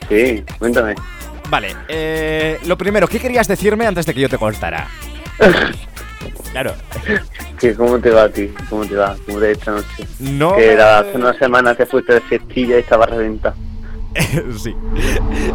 Sí, 0.09 0.43
cuéntame. 0.59 0.95
Vale. 1.49 1.75
eh, 1.87 2.59
lo 2.65 2.77
primero, 2.77 3.07
¿qué 3.07 3.19
querías 3.19 3.47
decirme 3.47 3.85
antes 3.85 4.05
de 4.05 4.13
que 4.13 4.21
yo 4.21 4.29
te 4.29 4.37
cortara? 4.37 4.87
Claro. 6.51 6.75
¿Qué, 7.59 7.73
¿Cómo 7.73 7.97
te 7.97 8.11
va 8.11 8.23
a 8.25 8.29
ti? 8.29 8.47
¿Cómo 8.69 8.85
te 8.85 8.95
va? 8.95 9.15
¿Cómo 9.25 9.39
te 9.39 9.45
va 9.47 9.51
esta 9.51 9.71
noche? 9.71 10.07
No. 10.19 10.55
Que 10.55 10.73
era 10.73 10.99
hace 10.99 11.17
una 11.17 11.33
semana 11.33 11.73
te 11.73 11.87
fuiste 11.87 12.13
de 12.13 12.21
cestilla 12.29 12.75
y 12.77 12.81
estaba 12.81 13.07
reventado. 13.07 13.55
sí. 14.57 14.75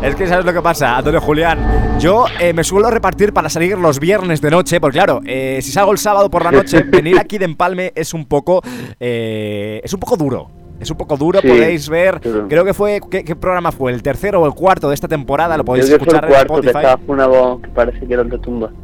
Es 0.03 0.14
que 0.14 0.27
sabes 0.27 0.44
lo 0.44 0.53
que 0.53 0.62
pasa, 0.62 0.97
Antonio 0.97 1.21
Julián. 1.21 1.99
Yo 1.99 2.27
eh, 2.40 2.53
me 2.53 2.64
suelo 2.64 2.90
repartir 2.90 3.33
para 3.33 3.49
salir 3.49 3.79
los 3.79 3.99
viernes 4.01 4.40
de 4.40 4.51
noche, 4.51 4.81
porque 4.81 4.99
claro, 4.99 5.21
eh, 5.27 5.61
si 5.62 5.71
salgo 5.73 5.92
el 5.92 5.99
sábado 5.99 6.31
por 6.31 6.44
la 6.44 6.51
noche, 6.51 6.83
venir 6.87 7.18
aquí 7.18 7.38
de 7.38 7.44
empalme 7.44 7.92
es 7.94 8.14
un 8.14 8.25
poco. 8.27 8.62
eh, 9.01 9.81
es 9.85 9.92
un 9.92 10.01
poco 10.01 10.16
duro. 10.16 10.51
Es 10.81 10.92
un 10.92 10.97
poco 10.97 11.16
duro, 11.16 11.40
Sí, 11.40 11.49
podéis 11.49 11.88
ver. 11.88 12.21
Creo 12.49 12.64
que 12.64 12.73
fue. 12.73 13.01
¿qué, 13.11 13.25
qué 13.25 13.35
programa 13.35 13.73
fue? 13.73 13.90
¿El 13.92 14.01
tercero 14.01 14.40
o 14.42 14.47
el 14.47 14.53
cuarto 14.55 14.88
de 14.88 14.94
esta 14.94 15.09
temporada? 15.09 15.57
Lo 15.57 15.64
podéis 15.64 15.87
Creo 15.87 15.99
que 15.99 16.05
fue 16.05 16.14
escuchar 16.14 16.31
el 16.31 16.31
en 16.40 16.47
cuarto, 16.47 16.62
que 16.62 16.68
Spotify. 16.68 17.05
con 17.05 17.14
una 17.16 17.27
voz 17.27 17.62
que 17.62 17.68
parece 17.71 18.07
que 18.07 18.14
era. 18.14 18.25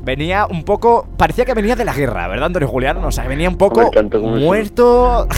Venía 0.03 0.47
un 0.47 0.65
poco. 0.65 1.07
Parecía 1.17 1.45
que 1.45 1.55
venía 1.55 1.77
de 1.77 1.85
la 1.85 1.95
guerra, 1.95 2.27
¿verdad, 2.27 2.47
Antonio 2.47 2.67
Julián? 2.67 2.97
O 3.05 3.13
sea, 3.13 3.29
venía 3.29 3.49
un 3.49 3.57
poco 3.57 3.91
tanto 3.91 4.19
muerto. 4.21 5.29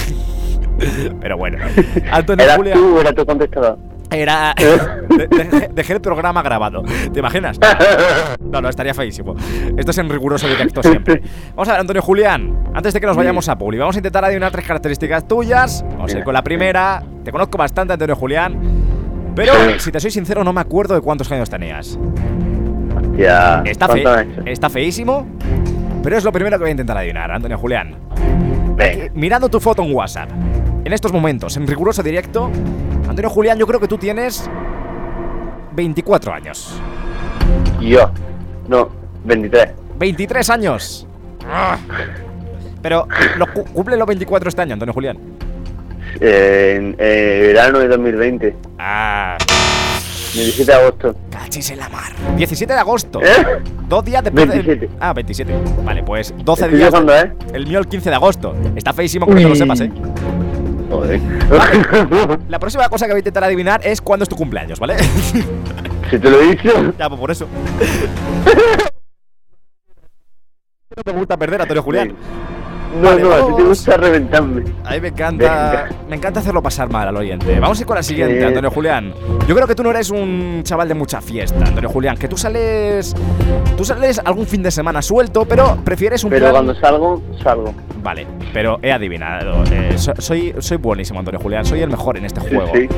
Pero 1.20 1.36
bueno, 1.36 1.58
Antonio 2.10 2.44
¿Eras 2.44 2.56
Julián. 2.56 2.78
tú 2.78 3.00
era 3.00 3.12
tu 3.12 3.26
contestador? 3.26 3.78
Era. 4.10 4.54
de- 5.08 5.26
de- 5.28 5.70
dejé 5.72 5.94
el 5.94 6.00
programa 6.00 6.42
grabado. 6.42 6.82
¿Te 7.12 7.18
imaginas? 7.18 7.58
No, 8.40 8.60
no, 8.60 8.68
estaría 8.68 8.94
feísimo. 8.94 9.34
Esto 9.76 9.90
es 9.90 9.98
en 9.98 10.08
riguroso 10.08 10.46
directo 10.48 10.82
siempre. 10.82 11.22
Vamos 11.50 11.68
a 11.68 11.72
ver, 11.72 11.80
Antonio 11.80 12.02
Julián. 12.02 12.64
Antes 12.74 12.94
de 12.94 13.00
que 13.00 13.06
nos 13.06 13.16
vayamos 13.16 13.48
a 13.48 13.56
Puli, 13.58 13.78
vamos 13.78 13.96
a 13.96 13.98
intentar 13.98 14.24
adivinar 14.24 14.52
tres 14.52 14.64
características 14.66 15.26
tuyas. 15.26 15.84
Vamos 15.90 16.14
a 16.14 16.18
ir 16.18 16.24
con 16.24 16.34
la 16.34 16.42
primera. 16.42 17.02
Te 17.24 17.32
conozco 17.32 17.58
bastante, 17.58 17.92
Antonio 17.94 18.14
Julián. 18.16 18.58
Pero, 19.34 19.52
si 19.78 19.90
te 19.92 20.00
soy 20.00 20.10
sincero, 20.10 20.44
no 20.44 20.52
me 20.52 20.60
acuerdo 20.60 20.94
de 20.94 21.00
cuántos 21.00 21.30
años 21.32 21.50
tenías. 21.50 21.98
Ya. 23.16 23.62
Está, 23.66 23.88
fe- 23.88 24.02
está 24.46 24.70
feísimo. 24.70 25.26
Pero 26.02 26.16
es 26.16 26.24
lo 26.24 26.30
primero 26.32 26.56
que 26.56 26.62
voy 26.62 26.68
a 26.68 26.72
intentar 26.72 26.96
adivinar, 26.96 27.30
Antonio 27.32 27.58
Julián. 27.58 27.96
Mirando 29.14 29.48
tu 29.48 29.58
foto 29.58 29.82
en 29.82 29.92
WhatsApp, 29.94 30.30
en 30.84 30.92
estos 30.92 31.12
momentos, 31.12 31.56
en 31.56 31.66
riguroso 31.66 32.02
directo, 32.02 32.50
Antonio 33.16 33.30
Julián, 33.30 33.56
yo 33.58 33.66
creo 33.66 33.80
que 33.80 33.88
tú 33.88 33.96
tienes 33.96 34.46
24 35.72 36.34
años. 36.34 36.78
Yo. 37.80 38.10
No, 38.68 38.90
23. 39.24 39.70
23 39.98 40.50
años. 40.50 41.06
Ah. 41.48 41.78
Pero 42.82 43.08
lo, 43.38 43.46
cu- 43.50 43.64
cumple 43.72 43.96
los 43.96 44.06
24 44.06 44.50
este 44.50 44.60
año, 44.60 44.74
Antonio 44.74 44.92
Julián. 44.92 45.16
Eh, 46.20 46.74
en 46.76 46.96
eh, 46.98 47.40
verano 47.54 47.78
de 47.78 47.88
2020. 47.88 48.54
Ah, 48.78 49.38
17 50.34 50.70
de 50.70 50.78
agosto. 50.78 51.16
cachis 51.30 51.70
en 51.70 51.78
la 51.78 51.88
mar. 51.88 52.12
17 52.36 52.70
de 52.74 52.78
agosto. 52.78 53.22
¿Eh? 53.22 53.62
Dos 53.88 54.04
días 54.04 54.22
después 54.24 54.46
del- 54.46 54.62
27. 54.62 54.90
Ah, 55.00 55.14
27. 55.14 55.54
Vale, 55.86 56.02
pues 56.02 56.34
12 56.44 56.64
Estoy 56.64 56.78
días. 56.78 56.90
viajando, 56.90 57.16
¿eh? 57.16 57.32
El 57.54 57.66
mío 57.66 57.78
el 57.78 57.86
15 57.88 58.10
de 58.10 58.14
agosto. 58.16 58.54
Está 58.76 58.92
feísimo 58.92 59.24
que 59.26 59.32
no 59.32 59.40
te 59.40 59.48
lo 59.48 59.54
sepas, 59.56 59.80
¿eh? 59.80 59.90
Joder. 60.88 61.20
La 62.48 62.58
próxima 62.58 62.88
cosa 62.88 63.06
que 63.06 63.12
voy 63.12 63.18
a 63.18 63.20
intentar 63.20 63.44
adivinar 63.44 63.80
es 63.84 64.00
cuándo 64.00 64.24
es 64.24 64.28
tu 64.28 64.36
cumpleaños, 64.36 64.78
¿vale? 64.78 64.96
si 66.10 66.18
te 66.18 66.30
lo 66.30 66.40
he 66.40 66.50
dicho. 66.50 66.94
ya, 66.98 67.08
pues 67.08 67.20
por 67.20 67.30
eso. 67.30 67.46
no 70.96 71.02
te 71.02 71.12
gusta 71.12 71.36
perder, 71.36 71.62
Antonio 71.62 71.82
Julián. 71.82 72.14
No, 73.00 73.08
Vale, 73.10 73.22
no, 73.22 73.32
a 73.32 73.46
ti 73.48 73.52
te 73.56 73.62
gusta 73.62 73.96
reventarme. 73.96 74.62
A 74.84 74.94
mí 74.94 75.00
me 75.00 75.08
encanta, 75.08 75.44
Venga. 75.70 75.88
me 76.08 76.16
encanta 76.16 76.40
hacerlo 76.40 76.62
pasar 76.62 76.88
mal 76.90 77.08
al 77.08 77.16
oyente. 77.16 77.58
Vamos 77.60 77.78
a 77.78 77.82
ir 77.82 77.86
con 77.86 77.96
la 77.96 78.02
siguiente. 78.02 78.44
Antonio 78.44 78.70
Julián. 78.70 79.12
Yo 79.46 79.54
creo 79.54 79.66
que 79.66 79.74
tú 79.74 79.82
no 79.82 79.90
eres 79.90 80.10
un 80.10 80.60
chaval 80.62 80.88
de 80.88 80.94
mucha 80.94 81.20
fiesta, 81.20 81.64
Antonio 81.64 81.88
Julián. 81.90 82.16
Que 82.16 82.28
tú 82.28 82.36
sales, 82.36 83.14
tú 83.76 83.84
sales 83.84 84.20
algún 84.24 84.46
fin 84.46 84.62
de 84.62 84.70
semana 84.70 85.02
suelto, 85.02 85.44
pero 85.44 85.76
prefieres 85.84 86.24
un 86.24 86.30
Pero 86.30 86.46
plan- 86.50 86.52
cuando 86.52 86.74
salgo, 86.80 87.22
salgo. 87.42 87.74
Vale, 88.02 88.26
pero 88.52 88.78
he 88.82 88.92
adivinado. 88.92 89.64
Eh, 89.70 89.94
so- 89.98 90.14
soy, 90.18 90.54
soy 90.60 90.76
buenísimo, 90.78 91.18
Antonio 91.18 91.40
Julián. 91.40 91.64
Soy 91.66 91.80
el 91.82 91.90
mejor 91.90 92.16
en 92.16 92.24
este 92.24 92.40
juego. 92.40 92.70
sí. 92.74 92.88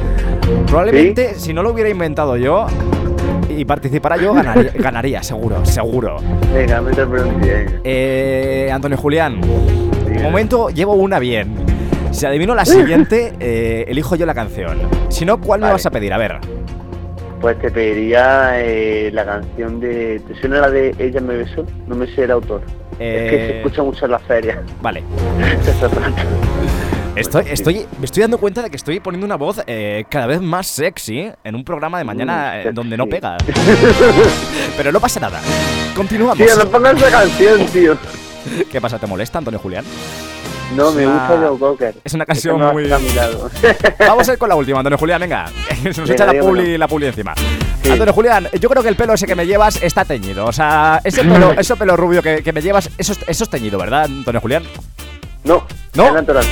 Probablemente, 0.67 1.35
si 1.35 1.53
no 1.53 1.63
lo 1.63 1.71
hubiera 1.73 1.91
inventado 1.91 2.37
yo 2.37 2.67
y 3.49 3.65
participara 3.65 4.17
yo, 4.17 4.33
ganaría, 4.35 4.73
ganaría 4.75 5.23
seguro, 5.23 5.65
seguro. 5.65 6.19
Venga, 6.55 6.81
bronce. 6.81 7.05
venga. 7.05 7.73
Eh, 7.85 8.71
Antonio 8.73 8.97
Julián, 8.99 9.41
de 10.07 10.23
momento 10.23 10.69
llevo 10.71 10.95
una 10.95 11.19
bien. 11.19 11.55
Si 12.11 12.27
adivino 12.27 12.55
la 12.55 12.65
siguiente, 12.67 13.33
eh, 13.41 13.85
elijo 13.89 14.17
yo 14.17 14.27
la 14.27 14.35
canción. 14.35 14.79
Si 15.09 15.25
no, 15.25 15.41
¿cuál 15.41 15.61
me 15.61 15.65
Vale. 15.65 15.73
vas 15.75 15.87
a 15.87 15.91
pedir? 15.91 16.13
A 16.13 16.19
ver. 16.19 16.39
Pues 17.41 17.57
te 17.61 17.71
pediría 17.71 18.53
eh, 18.61 19.11
la 19.13 19.25
canción 19.25 19.79
de... 19.79 20.21
¿Te 20.27 20.35
suena 20.41 20.61
la 20.61 20.71
de 20.71 20.93
Ella 20.99 21.21
me 21.21 21.37
besó? 21.37 21.65
No 21.87 21.95
me 21.95 22.07
sé 22.09 22.25
el 22.25 22.33
autor. 22.33 22.63
Es 22.93 22.99
que 22.99 23.27
Eh, 23.37 23.49
se 23.53 23.57
escucha 23.59 23.83
mucho 23.85 24.05
en 24.07 24.11
la 24.11 24.19
feria. 24.19 24.61
Vale. 24.83 25.05
Estoy, 27.17 27.45
estoy, 27.51 27.85
me 27.99 28.05
estoy 28.05 28.21
dando 28.23 28.39
cuenta 28.39 28.63
de 28.63 28.71
que 28.71 28.77
estoy 28.77 29.01
poniendo 29.01 29.27
una 29.27 29.35
voz 29.35 29.61
eh, 29.67 30.05
cada 30.09 30.27
vez 30.29 30.41
más 30.41 30.69
sexy 30.69 31.29
en 31.43 31.55
un 31.57 31.65
programa 31.65 31.99
de 31.99 32.05
mañana 32.05 32.53
Mm, 32.65 32.69
eh, 32.69 32.71
donde 32.73 32.97
no 32.97 33.09
pega. 33.09 33.37
Pero 34.77 34.93
no 34.93 35.01
pasa 35.01 35.19
nada. 35.19 35.41
Continuamos. 35.97 36.39
Tío, 36.39 36.57
no 36.57 36.65
pongas 36.71 36.95
esa 36.97 37.11
canción, 37.11 37.67
tío. 37.67 37.97
¿Qué 38.73 38.81
pasa? 38.81 38.99
¿Te 38.99 39.07
molesta, 39.07 39.39
Antonio 39.39 39.59
Julián? 39.61 39.85
No, 40.77 40.93
me 40.93 41.07
una- 41.07 41.29
gusta 41.29 41.49
Joe 41.49 41.59
Cocker. 41.59 41.95
Es 42.05 42.13
una 42.13 42.27
canción 42.27 42.61
muy... 42.73 42.89
Vamos 43.99 44.29
a 44.29 44.33
ir 44.33 44.39
con 44.39 44.49
la 44.51 44.55
última, 44.55 44.79
Antonio 44.81 44.99
Julián, 44.99 45.21
venga. 45.21 45.47
Se 45.83 45.89
nos 45.89 45.97
Venga, 46.01 46.13
echa 46.13 46.27
la 46.27 46.41
puli, 46.41 46.77
la 46.79 46.89
puli 46.89 47.07
encima. 47.07 47.35
Sí. 47.83 47.91
Antonio 47.91 48.13
Julián, 48.13 48.49
yo 48.61 48.69
creo 48.69 48.83
que 48.83 48.89
el 48.91 48.97
pelo 48.97 49.15
ese 49.15 49.27
que 49.27 49.35
me 49.35 49.47
llevas 49.47 49.83
está 49.83 50.05
teñido. 50.05 50.45
O 50.45 50.53
sea, 50.53 51.01
ese 51.05 51.25
pelo, 51.25 51.53
ese 51.53 51.75
pelo 51.77 51.97
rubio 51.97 52.23
que, 52.23 52.43
que 52.43 52.53
me 52.53 52.61
llevas, 52.61 52.91
eso, 52.99 53.13
es- 53.13 53.21
eso 53.27 53.45
es 53.45 53.51
teñido, 53.51 53.79
¿verdad, 53.79 54.05
Antonio 54.05 54.41
Julián? 54.43 54.63
No, 55.45 55.65
¿No? 55.95 56.07
es 56.09 56.13
natural. 56.13 56.45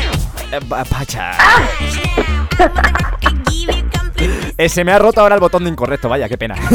Eh, 0.53 0.61
Pacha. 0.89 1.33
Eh, 4.59 4.69
se 4.71 4.85
me 4.85 4.93
ha 4.93 4.99
roto 4.99 5.21
ahora 5.21 5.35
el 5.35 5.41
botón 5.41 5.65
de 5.65 5.71
incorrecto, 5.71 6.09
vaya, 6.09 6.29
qué 6.29 6.39
pena. 6.39 6.55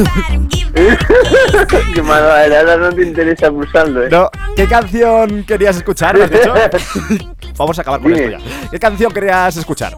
Qué 1.94 2.02
malo, 2.02 2.32
ahora 2.32 2.78
no 2.78 2.94
te 2.94 3.04
interesa 3.04 3.50
pulsarlo, 3.52 4.04
¿eh? 4.06 4.10
No, 4.10 4.30
¿qué 4.56 4.68
canción 4.68 5.44
querías 5.44 5.76
escuchar? 5.78 6.18
¿Me 6.18 6.24
has 6.24 6.32
dicho? 6.32 6.54
Vamos 7.58 7.78
a 7.78 7.82
acabar 7.82 8.00
con 8.02 8.14
Dime. 8.14 8.36
esto 8.36 8.46
ya. 8.48 8.70
¿Qué 8.72 8.80
canción 8.80 9.12
querías 9.12 9.58
escuchar? 9.58 9.96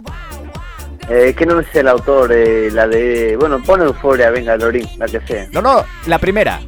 Eh, 1.10 1.36
que 1.38 1.46
no 1.46 1.62
sé 1.72 1.82
el 1.82 1.88
autor, 1.90 2.32
eh, 2.34 2.70
la 2.72 2.88
de... 2.88 3.36
Bueno, 3.38 3.62
pon 3.62 3.82
Euforia, 3.82 4.30
venga, 4.32 4.56
Lorín, 4.58 4.88
la 4.98 5.06
que 5.06 5.20
sea. 5.28 5.48
No, 5.52 5.62
no, 5.62 5.84
la 6.08 6.18
primera. 6.18 6.60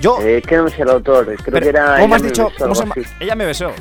Yo. 0.00 0.18
Eh, 0.22 0.42
que 0.42 0.56
no 0.56 0.68
sé 0.68 0.82
el 0.82 0.90
autor, 0.90 1.24
creo 1.26 1.38
pero, 1.44 1.60
que 1.60 1.68
era... 1.68 1.98
¿Cómo 2.00 2.14
has 2.16 2.22
dicho? 2.22 2.46
besó, 2.50 2.58
¿Cómo 2.64 2.74
se 2.74 2.82
algo 2.82 2.94
llama? 2.96 3.06
así. 3.08 3.16
Ella 3.20 3.34
me 3.36 3.46
besó. 3.46 3.72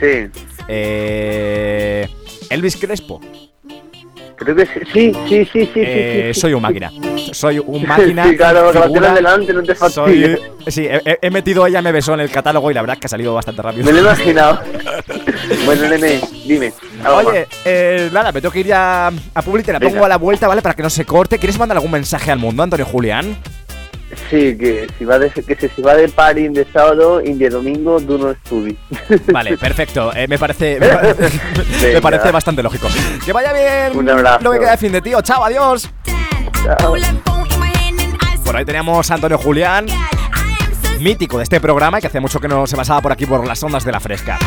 Sí, 0.00 0.30
Eh, 0.68 2.08
Elvis 2.48 2.76
Crespo. 2.76 3.20
Creo 4.40 4.56
que 4.56 4.66
sí, 4.66 4.72
sí, 4.92 5.12
sí, 5.28 5.44
sí, 5.52 5.64
sí, 5.66 5.70
Eh, 5.76 6.30
sí, 6.34 6.40
soy 6.40 6.52
un 6.54 6.62
máquina. 6.62 6.90
Soy 7.32 7.58
un 7.58 7.86
máquina. 7.86 8.24
Sí, 8.24 8.36
claro, 8.36 8.72
la 8.72 8.82
figura. 8.82 8.90
tienes 9.00 9.14
delante, 9.14 9.52
no 9.52 9.62
te 9.62 9.74
Soy, 9.76 10.38
sí, 10.66 10.86
he, 10.86 11.18
he- 11.22 11.30
metido 11.30 11.66
ella 11.66 11.80
me 11.82 11.92
besó 11.92 12.14
en 12.14 12.20
el 12.20 12.30
catálogo 12.30 12.70
y 12.70 12.74
la 12.74 12.80
verdad 12.82 12.96
es 12.96 13.00
que 13.00 13.06
ha 13.06 13.08
salido 13.10 13.34
bastante 13.34 13.62
rápido. 13.62 13.84
Me 13.84 13.92
lo 13.92 13.98
he 13.98 14.00
imaginado. 14.02 14.60
bueno, 15.64 15.88
nene, 15.88 16.20
dime. 16.46 16.72
Oye, 17.08 17.46
eh, 17.64 18.10
nada, 18.12 18.32
me 18.32 18.40
tengo 18.40 18.52
que 18.52 18.60
ir 18.60 18.66
ya 18.66 19.08
a 19.34 19.42
Publi, 19.42 19.62
te 19.62 19.72
la 19.72 19.78
Venga. 19.78 19.92
pongo 19.92 20.04
a 20.04 20.08
la 20.08 20.16
vuelta, 20.18 20.48
¿vale? 20.48 20.62
Para 20.62 20.74
que 20.74 20.82
no 20.82 20.90
se 20.90 21.04
corte. 21.04 21.38
¿Quieres 21.38 21.58
mandar 21.58 21.76
algún 21.76 21.92
mensaje 21.92 22.30
al 22.30 22.38
mundo, 22.38 22.62
Antonio 22.62 22.84
Julián? 22.86 23.36
Sí, 24.28 24.56
que 24.58 24.88
si 24.98 25.04
va 25.04 25.18
de, 25.18 25.30
que 25.30 25.68
si 25.68 25.82
va 25.82 25.94
de 25.94 26.08
party 26.08 26.48
de 26.48 26.64
sábado 26.72 27.20
y 27.20 27.32
de 27.34 27.48
domingo, 27.48 28.00
tú 28.00 28.18
no. 28.18 28.34
Vale, 29.32 29.56
perfecto. 29.56 30.12
eh, 30.14 30.26
me 30.28 30.38
parece, 30.38 30.78
me, 30.80 30.88
parece- 30.88 31.22
me 31.80 31.86
Venga. 31.86 32.00
parece 32.00 32.30
bastante 32.30 32.62
lógico. 32.62 32.88
Que 33.24 33.32
vaya 33.32 33.52
bien. 33.52 33.96
Un 33.96 34.08
abrazo. 34.10 34.42
Lo 34.42 34.52
que 34.52 34.58
queda 34.58 34.72
de 34.72 34.76
fin 34.78 34.92
de 34.92 35.00
tío. 35.00 35.20
Chao, 35.22 35.44
adiós. 35.44 35.88
Chao. 36.64 36.94
Por 38.44 38.56
ahí 38.56 38.64
teníamos 38.64 39.08
a 39.10 39.14
Antonio 39.14 39.38
Julián, 39.38 39.86
mítico 41.00 41.38
de 41.38 41.44
este 41.44 41.60
programa 41.60 42.00
que 42.00 42.06
hace 42.06 42.20
mucho 42.20 42.38
que 42.38 42.48
no 42.48 42.66
se 42.66 42.76
pasaba 42.76 43.00
por 43.00 43.12
aquí 43.12 43.26
por 43.26 43.46
las 43.46 43.62
ondas 43.62 43.84
de 43.84 43.92
la 43.92 44.00
fresca. 44.00 44.38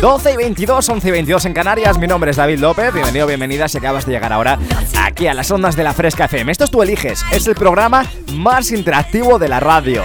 12 0.00 0.32
y 0.32 0.36
22, 0.36 0.88
11 0.88 1.08
y 1.08 1.10
22 1.10 1.44
en 1.46 1.52
Canarias. 1.52 1.98
Mi 1.98 2.06
nombre 2.06 2.30
es 2.30 2.36
David 2.36 2.60
López. 2.60 2.92
Bienvenido, 2.92 3.26
bienvenida 3.26 3.68
si 3.68 3.78
acabas 3.78 4.06
de 4.06 4.12
llegar 4.12 4.32
ahora 4.32 4.58
aquí 5.00 5.26
a 5.26 5.34
las 5.34 5.50
ondas 5.50 5.76
de 5.76 5.84
la 5.84 5.92
fresca 5.92 6.26
FM. 6.26 6.50
Esto 6.50 6.64
es 6.64 6.70
Tú 6.70 6.82
Eliges. 6.82 7.24
Es 7.32 7.46
el 7.46 7.54
programa 7.54 8.06
más 8.32 8.70
interactivo 8.70 9.38
de 9.38 9.48
la 9.48 9.60
radio. 9.60 10.02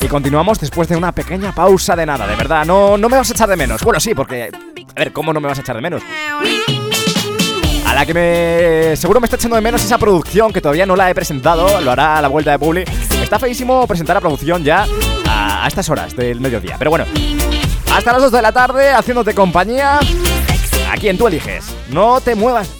Y 0.00 0.06
continuamos 0.06 0.58
después 0.60 0.88
de 0.88 0.96
una 0.96 1.12
pequeña 1.12 1.52
pausa 1.52 1.94
de 1.94 2.06
nada, 2.06 2.26
de 2.26 2.36
verdad. 2.36 2.64
No, 2.64 2.96
no 2.96 3.08
me 3.08 3.16
vas 3.16 3.28
a 3.30 3.32
echar 3.32 3.48
de 3.48 3.56
menos. 3.56 3.82
Bueno, 3.82 4.00
sí, 4.00 4.14
porque. 4.14 4.50
A 4.96 4.98
ver, 4.98 5.12
¿cómo 5.12 5.32
no 5.32 5.40
me 5.40 5.48
vas 5.48 5.58
a 5.58 5.60
echar 5.60 5.76
de 5.76 5.82
menos? 5.82 6.02
A 7.86 7.94
la 7.94 8.06
que 8.06 8.14
me. 8.14 8.96
Seguro 8.96 9.20
me 9.20 9.26
está 9.26 9.36
echando 9.36 9.56
de 9.56 9.62
menos 9.62 9.84
esa 9.84 9.98
producción 9.98 10.52
que 10.52 10.60
todavía 10.60 10.86
no 10.86 10.96
la 10.96 11.10
he 11.10 11.14
presentado. 11.14 11.80
Lo 11.80 11.90
hará 11.90 12.16
a 12.16 12.22
la 12.22 12.28
vuelta 12.28 12.52
de 12.52 12.58
Publi. 12.58 12.84
Está 13.30 13.38
feísimo 13.38 13.86
presentar 13.86 14.16
la 14.16 14.20
producción 14.20 14.64
ya 14.64 14.84
a, 15.28 15.64
a 15.64 15.68
estas 15.68 15.88
horas 15.88 16.16
del 16.16 16.40
mediodía. 16.40 16.74
Pero 16.76 16.90
bueno, 16.90 17.04
hasta 17.94 18.12
las 18.12 18.22
2 18.22 18.32
de 18.32 18.42
la 18.42 18.50
tarde 18.50 18.90
haciéndote 18.90 19.34
compañía. 19.34 20.00
Aquí 20.90 21.08
en 21.08 21.16
Tú 21.16 21.28
Eliges. 21.28 21.64
No 21.90 22.20
te 22.20 22.34
muevas. 22.34 22.79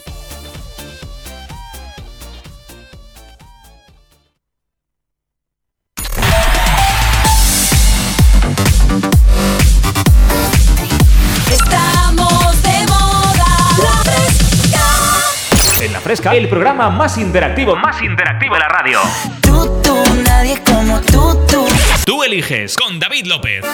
Fresca. 16.11 16.35
El 16.35 16.49
programa 16.49 16.90
más 16.90 17.18
interactivo, 17.18 17.77
más 17.77 18.03
interactivo 18.03 18.55
de 18.55 18.61
la 18.61 18.68
radio. 18.68 18.99
Tú, 19.42 19.81
tú, 19.81 19.94
nadie 20.25 20.61
como 20.64 21.01
tú, 21.03 21.38
tú. 21.46 21.64
Tú 22.05 22.25
eliges 22.25 22.75
con 22.77 22.99
David 22.99 23.27
López. 23.27 23.64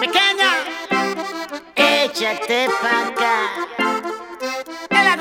Pequeña, 0.00 0.50
échate 1.76 2.66
pa' 2.82 3.06
acá. 3.06 3.36
La. 4.90 5.16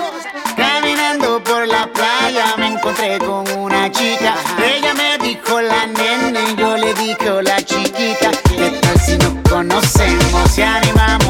Caminando 0.55 1.43
por 1.43 1.67
la 1.67 1.87
playa 1.93 2.55
me 2.57 2.67
encontré 2.67 3.19
con 3.19 3.47
una 3.59 3.91
chica. 3.91 4.33
Ella 4.57 4.95
me 4.95 5.23
dijo 5.23 5.61
la 5.61 5.85
nene, 5.85 6.55
yo 6.57 6.77
le 6.77 6.95
dije 6.95 7.43
la 7.43 7.61
chiquita. 7.61 8.31
¿Qué 8.49 8.79
tal 8.81 8.99
si 8.99 9.17
nos 9.19 9.33
conocemos 9.47 10.57
y 10.57 10.61
animamos 10.63 11.24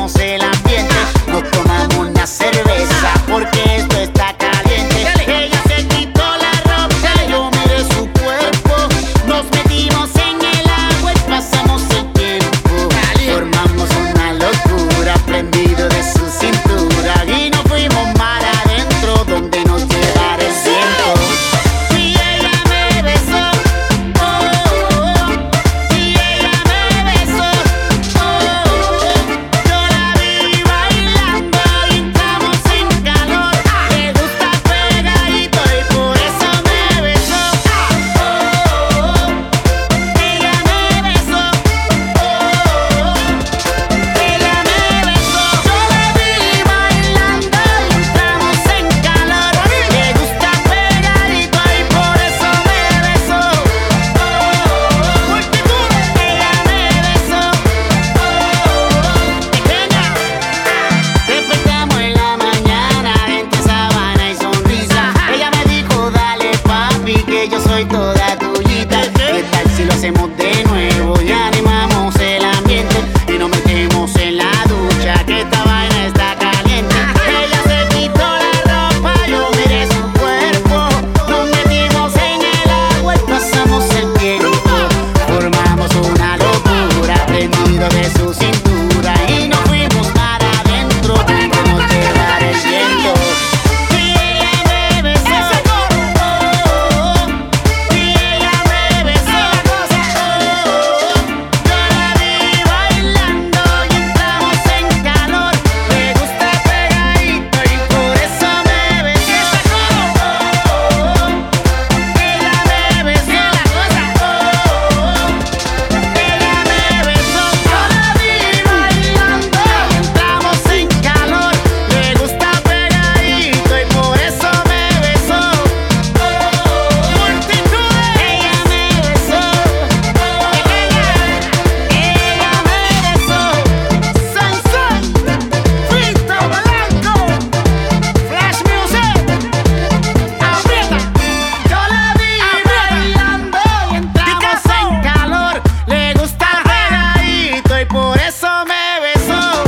y 147.81 147.85
por 147.85 148.17
eso 148.17 148.47
me 148.65 148.99
besó. 149.01 149.63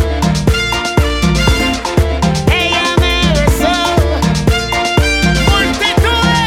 Ella 2.51 2.95
me 2.99 3.21
besó. 3.39 3.73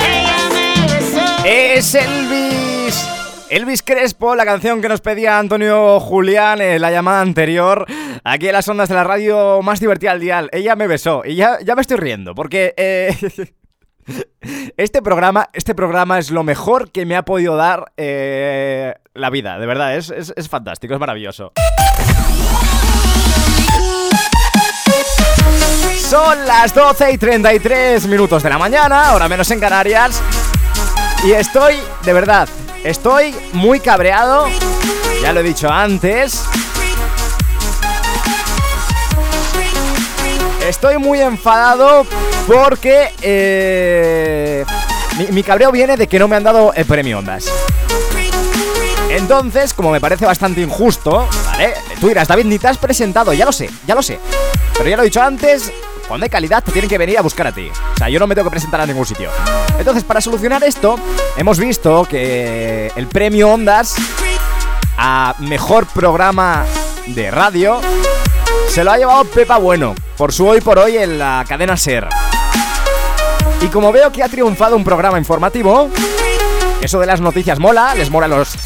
Ella 0.06 0.38
me 0.54 0.92
besó. 0.92 1.44
Es 1.44 1.94
Elvis. 1.94 3.08
Elvis 3.50 3.82
Crespo, 3.82 4.36
la 4.36 4.44
canción 4.44 4.80
que 4.80 4.88
nos 4.88 5.00
pedía 5.00 5.38
Antonio 5.38 5.98
Julián 6.00 6.60
en 6.60 6.80
la 6.80 6.92
llamada 6.92 7.20
anterior, 7.20 7.84
aquí 8.22 8.46
en 8.46 8.52
las 8.52 8.68
ondas 8.68 8.88
de 8.88 8.94
la 8.94 9.04
radio 9.04 9.60
más 9.60 9.80
divertida 9.80 10.12
al 10.12 10.20
dial. 10.20 10.48
Ella 10.52 10.76
me 10.76 10.86
besó 10.86 11.22
y 11.24 11.34
ya, 11.34 11.58
ya 11.64 11.74
me 11.74 11.82
estoy 11.82 11.96
riendo 11.96 12.34
porque 12.34 12.74
eh, 12.76 13.14
este 14.76 15.02
programa, 15.02 15.48
este 15.52 15.74
programa 15.74 16.18
es 16.18 16.30
lo 16.30 16.42
mejor 16.42 16.90
que 16.90 17.04
me 17.06 17.16
ha 17.16 17.24
podido 17.24 17.56
dar 17.56 17.92
eh, 17.96 18.94
la 19.14 19.30
vida, 19.30 19.58
de 19.58 19.66
verdad, 19.66 19.96
es, 19.96 20.10
es- 20.10 20.32
es 20.36 20.48
fantástico, 20.48 20.94
es 20.94 21.00
maravilloso. 21.00 21.52
Son 26.08 26.44
las 26.46 26.74
12 26.74 27.12
y 27.12 27.18
33 27.18 28.06
minutos 28.08 28.42
de 28.42 28.50
la 28.50 28.58
mañana, 28.58 29.10
ahora 29.10 29.28
menos 29.28 29.48
en 29.52 29.60
Canarias. 29.60 30.20
Y 31.24 31.32
estoy, 31.32 31.76
de 32.04 32.12
verdad, 32.12 32.48
estoy 32.82 33.34
muy 33.52 33.78
cabreado. 33.78 34.48
Ya 35.22 35.32
lo 35.32 35.40
he 35.40 35.42
dicho 35.44 35.70
antes. 35.70 36.44
Estoy 40.70 40.98
muy 40.98 41.20
enfadado 41.20 42.06
porque 42.46 43.12
eh, 43.22 44.64
mi, 45.32 45.42
cabreo 45.42 45.72
viene 45.72 45.96
de 45.96 46.06
que 46.06 46.16
no 46.16 46.28
me 46.28 46.36
han 46.36 46.44
dado 46.44 46.72
el 46.74 46.84
premio 46.84 47.18
Ondas. 47.18 47.46
Entonces, 49.10 49.74
como 49.74 49.90
me 49.90 50.00
parece 50.00 50.26
bastante 50.26 50.60
injusto, 50.60 51.26
¿vale? 51.44 51.74
Tú 52.00 52.06
dirás, 52.06 52.28
David, 52.28 52.44
ni 52.44 52.60
te 52.60 52.68
has 52.68 52.78
presentado, 52.78 53.32
ya 53.32 53.44
lo 53.44 53.50
sé, 53.50 53.68
ya 53.84 53.96
lo 53.96 54.02
sé. 54.02 54.20
Pero 54.74 54.88
ya 54.88 54.96
lo 54.96 55.02
he 55.02 55.06
dicho 55.06 55.20
antes, 55.20 55.72
cuando 56.06 56.22
hay 56.22 56.30
calidad 56.30 56.62
te 56.62 56.70
tienen 56.70 56.88
que 56.88 56.98
venir 56.98 57.18
a 57.18 57.22
buscar 57.22 57.48
a 57.48 57.52
ti. 57.52 57.68
O 57.68 57.98
sea, 57.98 58.08
yo 58.08 58.20
no 58.20 58.28
me 58.28 58.36
tengo 58.36 58.48
que 58.48 58.52
presentar 58.52 58.80
a 58.80 58.86
ningún 58.86 59.04
sitio. 59.04 59.28
Entonces, 59.76 60.04
para 60.04 60.20
solucionar 60.20 60.62
esto, 60.62 61.00
hemos 61.36 61.58
visto 61.58 62.04
que 62.08 62.92
el 62.94 63.08
premio 63.08 63.48
Ondas 63.48 63.96
a 64.96 65.34
mejor 65.40 65.86
programa 65.86 66.64
de 67.06 67.28
radio 67.32 67.80
se 68.68 68.84
lo 68.84 68.90
ha 68.90 68.98
llevado 68.98 69.24
Pepa 69.24 69.58
Bueno, 69.58 69.94
por 70.16 70.32
su 70.32 70.46
hoy 70.46 70.60
por 70.60 70.78
hoy 70.78 70.96
en 70.96 71.18
la 71.18 71.44
cadena 71.48 71.76
Ser. 71.76 72.06
Y 73.60 73.66
como 73.66 73.92
veo 73.92 74.10
que 74.10 74.22
ha 74.22 74.28
triunfado 74.28 74.76
un 74.76 74.84
programa 74.84 75.18
informativo, 75.18 75.88
eso 76.80 77.00
de 77.00 77.06
las 77.06 77.20
noticias 77.20 77.58
mola, 77.58 77.94
les 77.94 78.10
mola 78.10 78.28
los 78.28 78.56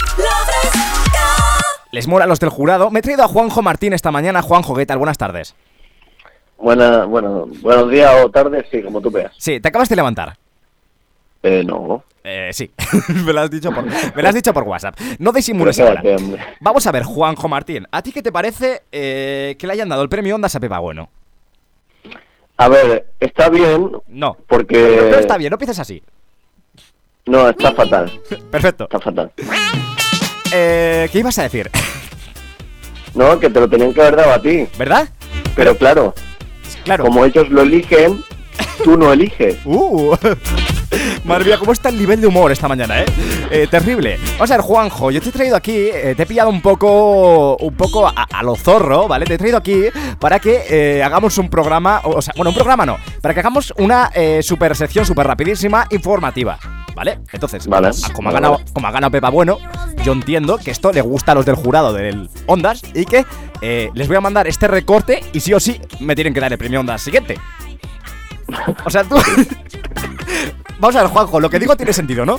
les 1.91 2.09
mola 2.09 2.27
los 2.27 2.41
del 2.41 2.51
jurado. 2.51 2.91
Me 2.91 2.99
he 2.99 3.03
traído 3.03 3.25
a 3.25 3.29
Juanjo 3.29 3.63
Martín 3.63 3.93
esta 3.93 4.11
mañana. 4.11 4.43
Juanjo, 4.43 4.75
¿qué 4.75 4.85
tal? 4.85 4.99
Buenas 4.99 5.17
tardes. 5.17 5.55
Buena, 6.59 7.05
bueno, 7.05 7.47
buenos 7.61 7.91
días 7.91 8.13
o 8.25 8.31
tardes, 8.31 8.67
sí, 8.71 8.83
como 8.83 9.01
tú 9.01 9.11
veas. 9.11 9.33
Sí, 9.39 9.61
te 9.61 9.69
acabas 9.69 9.89
de 9.89 9.97
levantar. 9.97 10.37
Eh, 11.45 11.63
no. 11.65 12.03
Eh, 12.25 12.49
sí, 12.55 12.71
me 13.27 13.35
lo 13.35 13.43
has 13.43 13.51
dicho 13.51 13.71
por, 13.71 13.85
me 13.85 14.23
lo 14.23 14.29
has 14.29 14.35
dicho 14.35 14.55
por 14.55 14.63
WhatsApp. 14.65 14.99
No 15.19 15.31
disimules 15.31 15.79
ahora. 15.79 16.03
Vamos 16.61 16.87
a 16.87 16.93
ver, 16.93 17.03
Juanjo 17.03 17.49
Martín, 17.49 17.87
¿a 17.93 18.01
ti 18.03 18.13
qué 18.13 18.23
te 18.23 18.33
parece 18.33 18.83
eh, 18.91 19.55
que 19.59 19.67
le 19.67 19.75
hayan 19.75 19.91
dado 19.91 20.03
el 20.03 20.09
premio 20.09 20.35
Ondas 20.35 20.57
a 20.57 20.61
Pepa 20.61 20.79
Bueno? 20.79 21.11
A 22.57 22.69
ver, 22.69 23.13
está 23.21 23.49
bien 23.51 23.91
No, 24.09 24.37
porque... 24.47 25.09
no 25.11 25.19
está 25.19 25.37
bien, 25.37 25.51
no 25.51 25.57
empieces 25.57 25.79
así. 25.79 26.03
No, 27.27 27.49
está 27.51 27.73
fatal. 27.73 28.11
Perfecto. 28.51 28.85
Está 28.85 29.01
fatal. 29.01 29.31
Eh, 30.53 31.09
¿Qué 31.13 31.19
ibas 31.19 31.39
a 31.39 31.43
decir? 31.45 31.71
No, 33.15 33.39
que 33.39 33.49
te 33.49 33.61
lo 33.61 33.69
tenían 33.69 33.95
que 33.95 34.01
haber 34.01 34.17
dado 34.17 34.33
a 34.33 34.43
ti. 34.43 34.67
¿Verdad? 34.77 35.09
Pero 35.55 35.77
claro, 35.79 36.15
Claro. 36.85 37.05
como 37.05 37.25
ellos 37.25 37.49
lo 37.49 37.63
eligen, 37.63 38.25
tú 38.83 38.97
no 38.99 39.13
eliges. 39.13 39.57
Uh. 39.65 40.17
Madre 41.25 41.45
mía, 41.47 41.59
¿cómo 41.59 41.73
está 41.73 41.89
el 41.89 41.97
nivel 41.99 42.21
de 42.21 42.27
humor 42.27 42.53
esta 42.53 42.69
mañana, 42.69 43.01
eh? 43.01 43.07
Eh, 43.51 43.67
terrible. 43.71 44.19
Vamos 44.35 44.51
a 44.51 44.57
ver, 44.57 44.61
Juanjo, 44.65 45.11
yo 45.11 45.23
te 45.23 45.31
he 45.31 45.33
traído 45.33 45.57
aquí, 45.57 45.75
eh, 45.75 46.15
te 46.15 46.25
he 46.25 46.27
pillado 46.27 46.51
un 46.51 46.61
poco, 46.61 47.57
un 47.57 47.75
poco 47.75 48.07
a, 48.07 48.11
a 48.31 48.43
lo 48.43 48.55
zorro, 48.57 49.09
¿vale? 49.09 49.25
Te 49.25 49.35
he 49.35 49.39
traído 49.39 49.57
aquí 49.57 49.85
para 50.19 50.39
que 50.39 50.65
eh, 50.69 51.03
hagamos 51.03 51.39
un 51.39 51.49
programa, 51.49 52.03
o, 52.05 52.17
o 52.17 52.23
sea, 52.23 52.35
bueno, 52.37 52.51
un 52.51 52.55
programa 52.55 52.85
no, 52.85 52.99
para 53.23 53.33
que 53.33 53.41
hagamos 53.41 53.73
una 53.79 54.11
eh, 54.15 54.43
super 54.43 54.77
sección 54.77 55.07
súper 55.07 55.27
rapidísima, 55.27 55.87
informativa, 55.91 56.59
¿vale? 56.95 57.21
Entonces, 57.33 57.67
Vale, 57.69 57.91
como, 58.13 58.29
ha 58.29 58.33
ganado, 58.33 58.61
como 58.75 58.87
ha 58.87 58.91
ganado 58.91 59.11
Pepa 59.11 59.31
Bueno, 59.31 59.59
yo 60.05 60.13
entiendo 60.13 60.59
que 60.59 60.73
esto 60.73 60.93
le 60.93 61.01
gusta 61.01 61.33
a 61.33 61.35
los 61.37 61.47
del 61.47 61.55
jurado 61.55 61.95
del 61.95 62.29
Ondas 62.47 62.83
y 62.93 63.07
que 63.07 63.25
eh, 63.63 63.89
les 63.95 64.09
voy 64.09 64.19
a 64.19 64.21
mandar 64.21 64.47
este 64.47 64.69
recorte 64.69 65.23
y 65.33 65.41
sí 65.41 65.55
o 65.55 65.61
sí 65.61 65.81
me 66.01 66.15
tienen 66.15 66.35
que 66.35 66.41
dar 66.41 66.53
el 66.53 66.59
premio 66.59 66.81
Ondas 66.81 67.01
siguiente. 67.01 67.39
O 68.85 68.91
sea, 68.91 69.05
tú... 69.05 69.17
Vamos 70.79 70.97
a 70.97 71.03
ver, 71.03 71.11
Juanjo, 71.11 71.41
lo 71.41 71.51
que 71.51 71.59
digo 71.59 71.77
tiene 71.77 71.93
sentido, 71.93 72.27
¿no? 72.27 72.39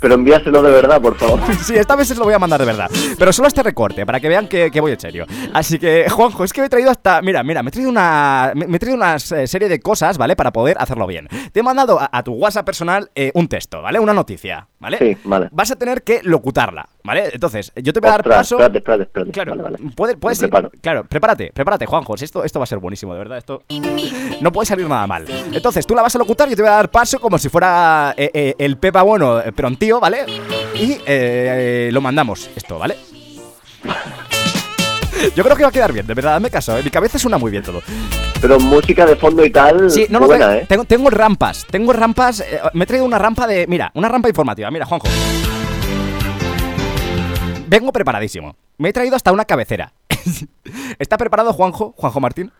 Pero 0.00 0.14
envíaselo 0.14 0.62
de 0.62 0.72
verdad, 0.72 1.00
por 1.00 1.16
favor. 1.16 1.38
Sí, 1.62 1.76
esta 1.76 1.94
vez 1.94 2.08
se 2.08 2.16
lo 2.16 2.24
voy 2.24 2.34
a 2.34 2.38
mandar 2.40 2.58
de 2.58 2.66
verdad. 2.66 2.90
Pero 3.16 3.32
solo 3.32 3.46
este 3.46 3.62
recorte, 3.62 4.04
para 4.04 4.18
que 4.18 4.28
vean 4.28 4.48
que, 4.48 4.68
que 4.70 4.80
voy 4.80 4.90
en 4.92 4.98
serio. 4.98 5.26
Así 5.54 5.78
que, 5.78 6.08
Juanjo, 6.10 6.42
es 6.42 6.52
que 6.52 6.60
me 6.60 6.66
he 6.66 6.70
traído 6.70 6.90
hasta. 6.90 7.22
Mira, 7.22 7.44
mira, 7.44 7.62
me 7.62 7.68
he 7.68 7.70
traído 7.72 7.88
una. 7.90 8.50
Me, 8.56 8.66
me 8.66 8.76
he 8.76 8.80
traído 8.80 8.96
una 8.96 9.14
eh, 9.14 9.46
serie 9.46 9.68
de 9.68 9.78
cosas, 9.78 10.18
¿vale? 10.18 10.34
Para 10.34 10.52
poder 10.52 10.76
hacerlo 10.80 11.06
bien. 11.06 11.28
Te 11.52 11.60
he 11.60 11.62
mandado 11.62 12.00
a, 12.00 12.10
a 12.12 12.24
tu 12.24 12.32
WhatsApp 12.32 12.66
personal 12.66 13.10
eh, 13.14 13.30
un 13.34 13.46
texto, 13.46 13.80
¿vale? 13.80 14.00
Una 14.00 14.12
noticia, 14.12 14.66
¿vale? 14.82 14.98
Sí, 14.98 15.16
vale. 15.24 15.48
Vas 15.50 15.70
a 15.70 15.76
tener 15.76 16.02
que 16.02 16.20
locutarla, 16.22 16.88
¿vale? 17.04 17.30
Entonces, 17.32 17.72
yo 17.76 17.92
te 17.92 18.00
voy 18.00 18.08
a 18.08 18.12
dar 18.12 18.20
Ostras, 18.20 18.36
paso. 18.38 18.56
espérate, 18.56 18.78
espérate, 18.78 19.02
espérate. 19.04 19.30
Claro, 19.32 19.50
Vale, 19.52 19.62
vale. 19.62 19.78
puede- 19.96 20.16
puedes 20.16 20.42
ir- 20.42 20.50
claro, 20.82 21.04
prepárate, 21.04 21.50
prepárate, 21.54 21.86
Juanjo. 21.86 22.14
Esto, 22.16 22.44
esto 22.44 22.58
va 22.58 22.64
a 22.64 22.66
ser 22.66 22.78
buenísimo, 22.78 23.12
de 23.14 23.18
verdad. 23.20 23.38
Esto 23.38 23.62
no 24.40 24.52
puede 24.52 24.66
salir 24.66 24.86
nada 24.88 25.06
mal. 25.06 25.24
Entonces, 25.52 25.86
tú 25.86 25.94
la 25.94 26.02
vas 26.02 26.14
a 26.14 26.18
locutar 26.18 26.48
y 26.48 26.50
yo 26.50 26.56
te 26.56 26.62
voy 26.62 26.70
a 26.70 26.74
dar 26.74 26.90
paso 26.90 27.18
como 27.20 27.38
si 27.38 27.48
fuera 27.48 28.12
eh, 28.16 28.30
eh, 28.34 28.54
el 28.58 28.76
Pepa 28.76 29.02
Bueno, 29.02 29.40
eh, 29.40 29.52
pero 29.54 29.68
un 29.68 29.76
tío, 29.76 30.00
¿vale? 30.00 30.26
Y 30.74 30.98
eh, 31.06 31.88
lo 31.92 32.00
mandamos, 32.00 32.50
esto, 32.56 32.78
¿vale? 32.78 32.96
Yo 35.36 35.44
creo 35.44 35.56
que 35.56 35.62
va 35.62 35.68
a 35.68 35.72
quedar 35.72 35.92
bien, 35.92 36.06
de 36.06 36.14
verdad, 36.14 36.36
hazme 36.36 36.50
caso. 36.50 36.76
En 36.78 36.84
mi 36.84 36.90
cabeza 36.90 37.18
suena 37.18 37.38
muy 37.38 37.50
bien 37.50 37.62
todo. 37.62 37.82
Pero 38.40 38.58
música 38.58 39.06
de 39.06 39.16
fondo 39.16 39.44
y 39.44 39.50
tal, 39.50 39.90
Sí, 39.90 40.06
no, 40.10 40.20
no, 40.20 40.26
buena, 40.26 40.46
tengo, 40.48 40.60
¿eh? 40.60 40.66
tengo, 40.68 40.84
tengo 40.84 41.10
rampas. 41.10 41.66
Tengo 41.70 41.92
rampas. 41.92 42.40
eh, 42.40 42.60
me 42.74 42.84
he 42.84 42.86
traído 42.86 43.06
una 43.06 43.18
rampa 43.18 43.46
de. 43.46 43.66
Mira, 43.66 43.90
una 43.94 44.08
rampa 44.08 44.28
informativa. 44.28 44.70
Mira, 44.70 44.84
Juanjo. 44.86 45.06
Vengo 47.68 47.92
preparadísimo. 47.92 48.56
Me 48.78 48.90
he 48.90 48.92
traído 48.92 49.16
hasta 49.16 49.32
una 49.32 49.44
cabecera. 49.44 49.92
¿Está 50.98 51.16
preparado, 51.16 51.52
Juanjo? 51.52 51.94
Juanjo 51.96 52.20
Martín. 52.20 52.52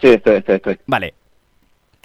Sí, 0.00 0.08
estoy, 0.08 0.36
estoy, 0.36 0.56
estoy. 0.56 0.80
Vale. 0.86 1.14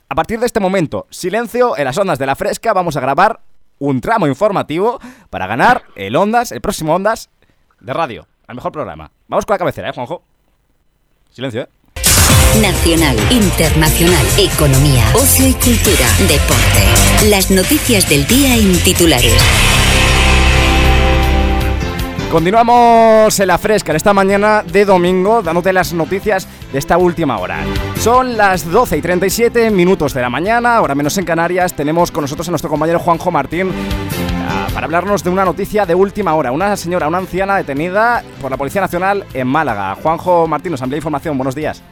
A 0.08 0.15
partir 0.15 0.39
de 0.39 0.45
este 0.45 0.60
momento, 0.60 1.06
silencio 1.10 1.78
en 1.78 1.86
las 1.86 1.97
ondas 1.97 2.17
de 2.17 2.25
la 2.25 2.36
fresca. 2.36 2.73
Vamos 2.73 2.95
a 2.95 2.99
grabar 3.02 3.41
un 3.80 4.02
tramo 4.02 4.28
informativo 4.28 4.99
para 5.30 5.47
ganar 5.47 5.84
el 5.95 6.15
Ondas, 6.15 6.52
el 6.52 6.62
próximo 6.62 6.95
Ondas 6.95 7.30
de 7.80 7.93
radio. 7.93 8.28
Al 8.50 8.56
mejor 8.56 8.72
programa. 8.72 9.12
Vamos 9.28 9.46
con 9.46 9.54
la 9.54 9.60
cabecera, 9.60 9.90
¿eh, 9.90 9.92
Juanjo? 9.94 10.24
Silencio, 11.30 11.62
¿eh? 11.62 11.70
Nacional, 12.60 13.16
internacional, 13.32 14.26
economía, 14.40 15.04
ocio 15.14 15.48
y 15.48 15.54
cultura, 15.54 16.08
deporte. 16.28 17.30
Las 17.30 17.52
noticias 17.52 18.10
del 18.10 18.26
día 18.26 18.56
en 18.56 18.76
titulares. 18.80 19.38
Continuamos 22.32 23.40
en 23.40 23.48
la 23.48 23.60
fresca 23.60 23.92
en 23.92 23.98
esta 23.98 24.14
mañana 24.14 24.64
de 24.64 24.84
domingo, 24.84 25.44
dándote 25.44 25.72
las 25.72 25.94
noticias 25.94 26.48
de 26.72 26.80
esta 26.80 26.98
última 26.98 27.38
hora. 27.38 27.64
Son 28.00 28.36
las 28.36 28.68
12 28.68 28.98
y 28.98 29.02
37 29.04 29.70
minutos 29.70 30.16
de 30.16 30.22
la 30.22 30.30
mañana, 30.32 30.78
ahora 30.78 30.96
menos 30.96 31.16
en 31.20 31.26
Canarias. 31.26 31.76
Tenemos 31.76 32.10
con 32.10 32.24
nosotros 32.24 32.48
a 32.48 32.52
nuestro 32.52 32.72
compañero 32.72 32.98
Juanjo 32.98 33.30
Martín 33.30 33.72
para 34.80 34.86
hablarnos 34.86 35.26
de 35.26 35.30
una 35.30 35.44
noticia 35.44 35.86
de 35.86 35.94
última 35.94 36.34
hora. 36.36 36.54
Una 36.54 36.78
señora, 36.78 37.10
una 37.10 37.18
anciana 37.18 37.58
detenida 37.58 38.24
por 38.42 38.50
la 38.50 38.56
Policía 38.56 38.80
Nacional 38.80 39.26
en 39.34 39.46
Málaga. 39.46 39.94
Juanjo 39.96 40.48
Martín 40.48 40.72
nos 40.72 40.82
envía 40.82 40.96
información. 40.96 41.38
Buenos 41.38 41.54
días. 41.54 41.84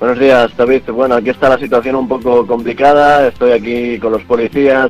Buenos 0.00 0.18
días, 0.18 0.56
David. 0.56 0.84
Bueno, 0.90 1.16
aquí 1.16 1.28
está 1.28 1.50
la 1.50 1.58
situación 1.58 1.96
un 1.96 2.08
poco 2.08 2.46
complicada. 2.46 3.28
Estoy 3.28 3.52
aquí 3.52 3.98
con 3.98 4.12
los 4.12 4.22
policías. 4.22 4.88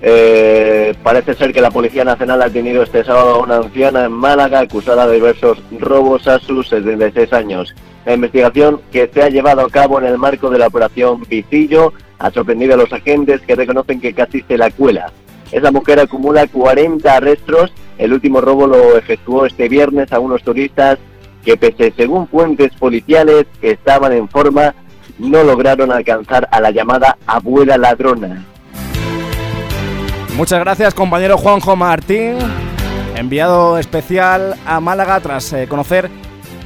Eh, 0.00 0.96
parece 1.04 1.34
ser 1.34 1.52
que 1.52 1.60
la 1.60 1.70
Policía 1.70 2.02
Nacional 2.02 2.42
ha 2.42 2.46
detenido 2.46 2.82
este 2.82 3.04
sábado 3.04 3.36
a 3.36 3.38
una 3.38 3.58
anciana 3.58 4.06
en 4.06 4.10
Málaga 4.10 4.58
acusada 4.58 5.06
de 5.06 5.14
diversos 5.14 5.62
robos 5.78 6.26
a 6.26 6.40
sus 6.40 6.68
76 6.70 7.32
años. 7.34 7.72
La 8.04 8.14
investigación 8.14 8.80
que 8.90 9.08
se 9.14 9.22
ha 9.22 9.28
llevado 9.28 9.60
a 9.60 9.70
cabo 9.70 10.00
en 10.00 10.06
el 10.06 10.18
marco 10.18 10.50
de 10.50 10.58
la 10.58 10.66
operación 10.66 11.20
Picillo 11.20 11.92
ha 12.18 12.32
sorprendido 12.32 12.74
a 12.74 12.78
los 12.78 12.92
agentes 12.92 13.42
que 13.42 13.54
reconocen 13.54 14.00
que 14.00 14.12
casi 14.12 14.42
se 14.42 14.58
la 14.58 14.72
cuela. 14.72 15.12
Esa 15.52 15.70
mujer 15.70 16.00
acumula 16.00 16.46
40 16.46 17.14
arrestos. 17.14 17.72
El 17.98 18.14
último 18.14 18.40
robo 18.40 18.66
lo 18.66 18.96
efectuó 18.96 19.46
este 19.46 19.68
viernes 19.68 20.12
a 20.12 20.18
unos 20.18 20.42
turistas 20.42 20.98
que 21.44 21.56
pese 21.56 21.92
según 21.96 22.26
fuentes 22.28 22.72
policiales 22.74 23.46
que 23.60 23.72
estaban 23.72 24.12
en 24.12 24.28
forma, 24.28 24.74
no 25.18 25.42
lograron 25.42 25.92
alcanzar 25.92 26.48
a 26.50 26.60
la 26.60 26.70
llamada 26.70 27.18
abuela 27.26 27.76
ladrona. 27.76 28.44
Muchas 30.36 30.60
gracias, 30.60 30.94
compañero 30.94 31.36
Juanjo 31.36 31.76
Martín. 31.76 32.38
enviado 33.16 33.76
especial 33.78 34.54
a 34.66 34.80
Málaga 34.80 35.20
tras 35.20 35.52
eh, 35.52 35.66
conocer 35.68 36.10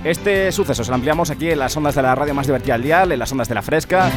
este 0.05 0.53
suceso. 0.53 0.85
Se 0.85 0.91
lo 0.91 0.95
ampliamos 0.95 1.31
aquí 1.31 1.51
en 1.51 1.59
las 1.59 1.77
ondas 1.77 1.95
de 1.95 2.03
la 2.03 2.15
radio 2.15 2.35
más 2.35 2.47
divertida 2.47 2.75
al 2.75 2.83
dial, 2.83 3.13
en 3.13 3.19
las 3.19 3.33
ondas 3.33 3.49
de 3.49 3.55
la 3.55 3.63
fresca. 3.63 4.11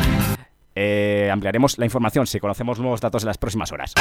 Eh, 0.76 1.30
ampliaremos 1.32 1.78
la 1.78 1.86
información 1.86 2.26
si 2.28 2.40
conocemos 2.40 2.80
nuevos 2.80 3.02
datos 3.02 3.24
en 3.24 3.28
las 3.28 3.38
próximas 3.38 3.72
horas. 3.72 3.94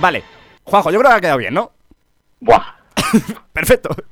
Vale, 0.00 0.22
Juanjo, 0.64 0.90
yo 0.90 0.98
creo 0.98 1.10
que 1.10 1.16
ha 1.16 1.20
quedado 1.20 1.38
bien, 1.38 1.54
¿no? 1.54 1.72
Buah. 2.40 2.62
Perfecto. 3.52 3.90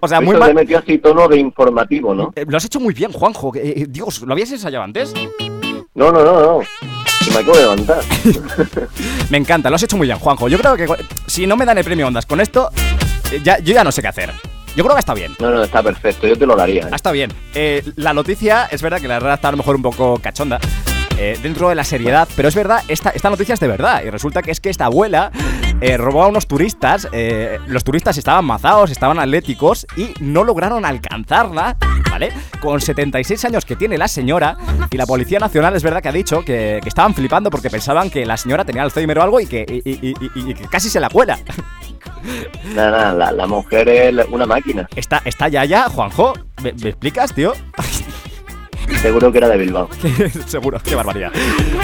O 0.00 0.06
sea, 0.06 0.20
muy 0.20 0.36
Eso 0.36 0.38
le 0.38 0.44
mal. 0.44 0.54
metió 0.54 0.78
así 0.78 0.98
tono 0.98 1.26
de 1.26 1.38
informativo, 1.38 2.14
¿no? 2.14 2.32
Eh, 2.36 2.44
Lo 2.46 2.56
has 2.56 2.64
hecho 2.64 2.78
muy 2.78 2.94
bien, 2.94 3.10
Juanjo. 3.10 3.52
Eh, 3.56 3.60
eh, 3.78 3.86
Dios, 3.88 4.20
¿lo 4.22 4.32
habías 4.32 4.52
ensayado 4.52 4.84
antes? 4.84 5.12
No, 5.94 6.12
no, 6.12 6.22
no, 6.24 6.40
no. 6.40 6.58
Me 7.32 7.36
acabo 7.38 7.56
de 7.56 7.62
levantar. 7.62 7.98
Me 9.30 9.38
encanta, 9.38 9.68
lo 9.70 9.74
has 9.76 9.82
hecho 9.82 9.96
muy 9.96 10.06
bien, 10.06 10.18
Juanjo. 10.20 10.48
Yo 10.48 10.58
creo 10.58 10.76
que 10.76 10.86
si 11.26 11.46
no 11.48 11.56
me 11.56 11.64
dan 11.64 11.78
el 11.78 11.84
premio 11.84 12.06
Ondas 12.06 12.26
con 12.26 12.40
esto, 12.40 12.70
ya, 13.42 13.58
yo 13.58 13.74
ya 13.74 13.82
no 13.82 13.90
sé 13.90 14.02
qué 14.02 14.08
hacer. 14.08 14.32
Yo 14.76 14.84
creo 14.84 14.94
que 14.94 15.00
está 15.00 15.14
bien. 15.14 15.34
No, 15.40 15.50
no, 15.50 15.62
está 15.62 15.82
perfecto. 15.82 16.26
Yo 16.26 16.36
te 16.36 16.46
lo 16.46 16.54
daría. 16.54 16.82
¿eh? 16.82 16.90
Está 16.94 17.10
bien. 17.12 17.32
Eh, 17.54 17.82
la 17.96 18.12
noticia 18.12 18.66
es 18.70 18.82
verdad 18.82 19.00
que 19.00 19.08
la 19.08 19.14
verdad 19.14 19.34
está 19.34 19.48
a 19.48 19.52
lo 19.52 19.56
mejor 19.56 19.76
un 19.76 19.82
poco 19.82 20.18
cachonda. 20.22 20.60
eh, 21.18 21.38
dentro 21.42 21.70
de 21.70 21.74
la 21.74 21.82
seriedad, 21.82 22.28
pero 22.36 22.46
es 22.48 22.54
verdad, 22.54 22.82
esta, 22.88 23.08
esta 23.08 23.30
noticia 23.30 23.54
es 23.54 23.60
de 23.60 23.68
verdad. 23.68 24.02
Y 24.04 24.10
resulta 24.10 24.42
que 24.42 24.50
es 24.50 24.60
que 24.60 24.68
esta 24.68 24.84
abuela 24.84 25.32
eh, 25.80 25.96
robó 25.96 26.22
a 26.24 26.26
unos 26.26 26.46
turistas. 26.46 27.08
eh, 27.10 27.58
los 27.68 27.84
turistas 27.84 28.18
estaban 28.18 28.44
mazados, 28.44 28.90
estaban 28.90 29.18
atléticos 29.18 29.86
y 29.96 30.10
no 30.20 30.44
lograron 30.44 30.84
alcanzarla, 30.84 31.78
¿vale? 32.10 32.32
Con 32.60 32.82
76 32.82 33.46
años 33.46 33.64
que 33.64 33.76
tiene 33.76 33.96
la 33.96 34.08
señora. 34.08 34.58
Y 34.90 34.98
la 34.98 35.06
Policía 35.06 35.38
Nacional 35.38 35.74
es 35.74 35.82
verdad 35.82 36.02
que 36.02 36.08
ha 36.10 36.12
dicho 36.12 36.40
que, 36.44 36.80
que 36.82 36.88
estaban 36.90 37.14
flipando 37.14 37.48
porque 37.48 37.70
pensaban 37.70 38.10
que 38.10 38.26
la 38.26 38.36
señora 38.36 38.66
tenía 38.66 38.82
Alzheimer 38.82 39.18
o 39.18 39.22
algo 39.22 39.40
y 39.40 39.46
que, 39.46 39.64
y- 39.86 39.90
y- 39.90 40.10
y- 40.20 40.50
y 40.50 40.54
que 40.54 40.64
casi 40.68 40.90
se 40.90 41.00
la 41.00 41.08
cuela. 41.08 41.38
Nada, 42.74 42.90
nada, 42.90 43.12
la, 43.12 43.32
la 43.32 43.46
mujer 43.46 43.88
es 43.88 44.14
una 44.30 44.46
máquina. 44.46 44.88
Está, 44.96 45.22
está 45.24 45.48
ya 45.48 45.64
ya, 45.64 45.88
Juanjo. 45.88 46.34
¿Me, 46.62 46.72
me 46.72 46.88
explicas, 46.90 47.32
tío? 47.34 47.52
Seguro 49.02 49.32
que 49.32 49.38
era 49.38 49.48
de 49.48 49.56
Bilbao. 49.58 49.88
Seguro, 50.46 50.78
qué 50.82 50.94
barbaridad. 50.94 51.32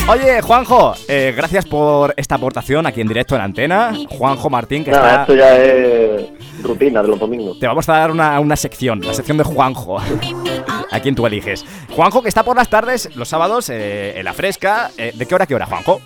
Oye, 0.09 0.41
Juanjo, 0.41 0.95
eh, 1.09 1.33
gracias 1.37 1.67
por 1.67 2.15
esta 2.17 2.37
aportación 2.37 2.87
aquí 2.87 3.01
en 3.01 3.09
directo 3.09 3.35
en 3.35 3.41
antena. 3.43 3.93
Juanjo 4.09 4.49
Martín, 4.49 4.85
que 4.85 4.91
Nada, 4.93 5.11
está. 5.11 5.23
esto 5.23 5.35
ya 5.35 5.57
es 5.57 6.63
rutina 6.63 7.03
de 7.03 7.09
los 7.09 7.19
domingos. 7.19 7.59
Te 7.59 7.67
vamos 7.67 7.89
a 7.89 7.95
dar 7.95 8.11
una, 8.13 8.39
una 8.41 8.55
sección, 8.57 9.01
la 9.01 9.15
sección 9.15 9.37
de 9.37 9.45
Juanjo. 9.45 9.99
A 10.93 11.01
quien 11.01 11.15
tú 11.15 11.27
eliges. 11.27 11.65
Juanjo, 11.91 12.23
que 12.23 12.29
está 12.29 12.43
por 12.43 12.55
las 12.55 12.69
tardes, 12.69 13.17
los 13.17 13.27
sábados, 13.29 13.71
eh, 13.71 14.19
en 14.19 14.25
la 14.27 14.35
fresca. 14.35 14.91
Eh, 14.99 15.13
¿De 15.15 15.25
qué 15.27 15.35
hora 15.35 15.45
a 15.45 15.47
qué 15.47 15.55
hora, 15.55 15.65
Juanjo? 15.67 16.01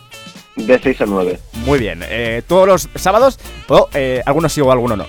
De 0.56 0.78
6 0.78 1.00
a 1.02 1.06
9. 1.06 1.38
Muy 1.64 1.78
bien. 1.78 2.00
eh, 2.02 2.42
¿Todos 2.46 2.66
los 2.66 2.88
sábados? 2.96 3.38
O 3.68 3.88
eh, 3.94 4.22
algunos 4.26 4.52
sí 4.52 4.60
o 4.60 4.72
algunos 4.72 4.98
no. 4.98 5.06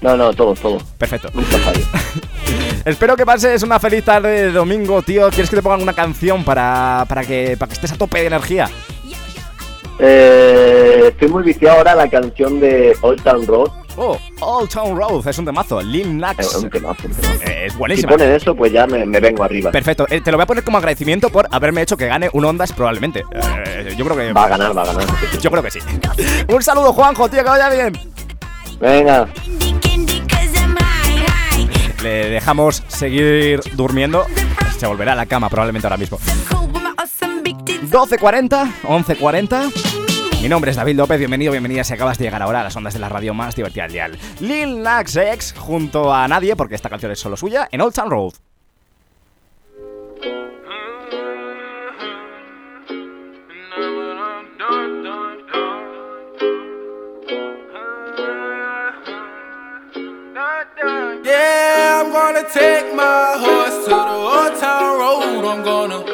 No, 0.00 0.16
no, 0.18 0.32
todo, 0.34 0.52
todo. 0.54 0.78
Perfecto. 0.98 1.30
Nunca 1.32 1.56
fallo. 1.58 1.80
Espero 2.84 3.16
que 3.16 3.24
pases 3.24 3.62
una 3.62 3.80
feliz 3.80 4.04
tarde 4.04 4.28
de 4.46 4.52
domingo, 4.52 5.00
tío. 5.02 5.30
¿Quieres 5.30 5.48
que 5.48 5.56
te 5.56 5.62
pongan 5.62 5.80
una 5.82 5.94
canción 5.94 6.44
para, 6.44 7.06
para, 7.08 7.24
que, 7.24 7.56
para 7.58 7.68
que 7.68 7.74
estés 7.74 7.92
a 7.92 7.96
tope 7.96 8.20
de 8.20 8.26
energía? 8.26 8.68
Eh, 9.98 11.04
estoy 11.08 11.28
muy 11.28 11.42
viciado 11.44 11.78
ahora 11.78 11.92
a 11.92 11.96
la 11.96 12.10
canción 12.10 12.60
de 12.60 12.94
Old 13.00 13.22
Town 13.22 13.46
Road. 13.46 13.70
Oh, 13.96 14.18
Old 14.40 14.68
Town 14.70 14.96
Road, 14.96 15.26
es 15.28 15.38
un 15.38 15.44
temazo. 15.44 15.80
Lil 15.80 16.16
Nas. 16.18 16.36
Es 16.38 16.54
un 16.56 16.68
temazo, 16.68 17.06
un 17.06 17.12
temazo. 17.14 17.42
Eh, 17.44 17.66
es 17.66 17.72
Si 17.72 17.78
buenísima. 17.78 18.10
ponen 18.12 18.32
eso, 18.32 18.54
pues 18.54 18.72
ya 18.72 18.86
me, 18.86 19.06
me 19.06 19.20
vengo 19.20 19.44
arriba. 19.44 19.70
Perfecto, 19.70 20.06
eh, 20.10 20.20
te 20.20 20.30
lo 20.32 20.36
voy 20.36 20.42
a 20.44 20.46
poner 20.46 20.64
como 20.64 20.78
agradecimiento 20.78 21.30
por 21.30 21.46
haberme 21.50 21.82
hecho 21.82 21.96
que 21.96 22.06
gane 22.06 22.28
un 22.32 22.44
Ondas 22.44 22.72
probablemente. 22.72 23.22
Eh, 23.32 23.94
yo 23.96 24.04
creo 24.04 24.16
que. 24.16 24.32
Va 24.32 24.44
a 24.44 24.48
ganar, 24.48 24.76
va 24.76 24.82
a 24.82 24.86
ganar. 24.86 25.06
Yo 25.40 25.50
creo 25.50 25.62
que 25.62 25.70
sí. 25.70 25.78
un 26.48 26.62
saludo, 26.62 26.92
Juanjo, 26.92 27.28
tío, 27.28 27.42
que 27.44 27.48
vaya 27.50 27.68
bien. 27.70 27.92
Venga. 28.80 29.28
Le 32.02 32.28
dejamos 32.30 32.82
seguir 32.88 33.60
durmiendo. 33.74 34.26
Se 34.76 34.86
volverá 34.86 35.12
a 35.12 35.16
la 35.16 35.26
cama 35.26 35.48
probablemente 35.48 35.86
ahora 35.86 35.96
mismo. 35.96 36.18
12.40, 37.90 38.72
11.40. 38.82 40.03
Mi 40.44 40.50
nombre 40.50 40.70
es 40.70 40.76
David 40.76 40.96
López, 40.96 41.18
bienvenido, 41.18 41.52
bienvenida 41.52 41.84
si 41.84 41.94
acabas 41.94 42.18
de 42.18 42.24
llegar 42.24 42.42
ahora 42.42 42.60
a 42.60 42.64
las 42.64 42.76
ondas 42.76 42.92
de 42.92 43.00
la 43.00 43.08
radio 43.08 43.32
más 43.32 43.56
divertida 43.56 43.84
del 43.84 43.92
dial. 43.92 44.18
Lil 44.40 44.82
Nas 44.82 45.16
X 45.16 45.54
junto 45.56 46.12
a 46.12 46.28
nadie, 46.28 46.54
porque 46.54 46.74
esta 46.74 46.90
canción 46.90 47.10
es 47.10 47.18
solo 47.18 47.34
suya, 47.34 47.66
en 47.72 47.80
Old 47.80 47.94
Town 47.94 48.10
Road. 48.10 48.34
Yeah, 61.24 62.02
I'm 62.02 62.12
gonna 62.12 62.46
take 62.52 62.94
my 62.94 63.38
horse 63.38 63.84
to 63.84 63.88
the 63.88 63.96
old 63.96 64.60
town 64.60 64.98
road. 64.98 66.13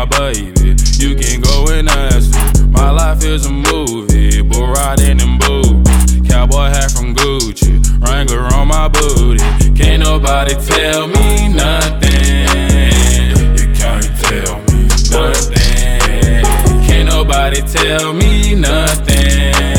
My 0.00 0.32
baby, 0.32 0.74
you 0.96 1.14
can 1.14 1.42
go 1.42 1.66
and 1.68 1.86
ask 1.86 2.34
her. 2.34 2.66
My 2.68 2.90
life 2.90 3.22
is 3.22 3.44
a 3.44 3.50
movie, 3.50 4.40
bull 4.40 4.68
riding 4.68 5.20
in 5.20 5.38
boots. 5.38 6.16
Cowboy 6.26 6.68
hat 6.68 6.90
from 6.92 7.14
Gucci, 7.14 7.82
Wrangler 8.00 8.46
on 8.54 8.68
my 8.68 8.88
booty. 8.88 9.44
Can't 9.74 10.02
nobody 10.02 10.54
tell 10.54 11.06
me 11.06 11.48
nothing. 11.48 13.36
You 13.58 13.66
can't 13.74 14.10
tell 14.24 14.56
me 14.72 14.88
nothing. 15.10 16.44
Can't 16.86 17.08
nobody 17.08 17.60
tell 17.60 18.14
me 18.14 18.54
nothing. 18.54 19.69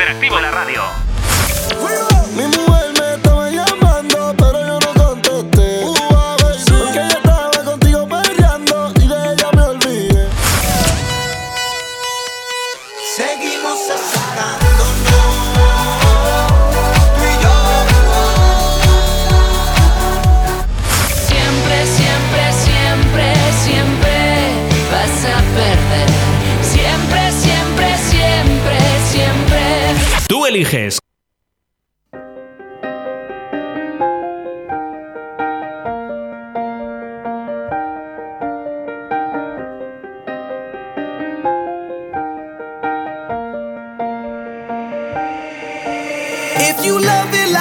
Interactivo, 0.00 0.29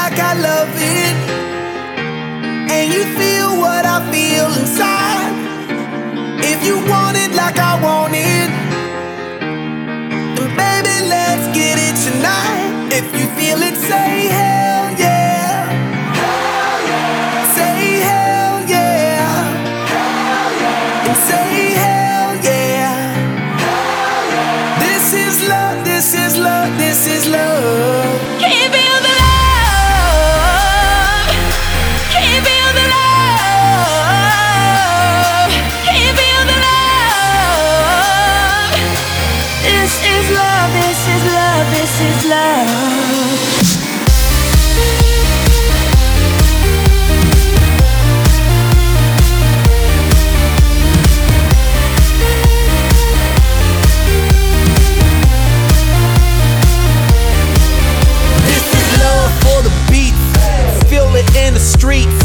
like 0.10 0.20
I 0.20 0.34
love 0.34 0.70
it. 0.76 1.16
And 2.72 2.93
you 2.93 3.03
feel 3.18 3.60
what 3.62 3.86
I 3.86 3.99
feel 4.12 4.47
inside. 4.60 5.34
If 6.43 6.66
you 6.66 6.78
want 6.89 7.18
it 7.18 7.32
like 7.36 7.57
I 7.60 7.74
want 7.82 8.14
it. 8.16 8.49
Then 10.38 10.51
baby, 10.57 10.95
let's 11.14 11.45
get 11.55 11.78
it 11.78 11.95
tonight. 12.05 12.89
If 12.91 13.05
you 13.18 13.28
feel 13.38 13.62
it, 13.62 13.76
say 13.76 14.28
hell 14.38 14.89
yeah. 14.97 15.70
Hell 16.20 16.80
yeah. 16.89 17.55
Say 17.57 17.80
hell 18.10 18.57
yeah. 18.76 19.30
Hell 19.93 20.51
yeah. 20.64 21.14
Say 21.30 21.51
hell 21.82 22.32
yeah. 22.49 22.97
Hell 23.62 24.24
yeah. 24.34 24.80
This 24.86 25.14
is 25.14 25.47
love, 25.47 25.86
this 25.86 26.14
is 26.16 26.38
love, 26.38 26.78
this 26.80 27.07
is 27.07 27.28
love. 27.28 28.39
Give 28.39 28.74
it 28.74 28.79
streets. 61.80 62.20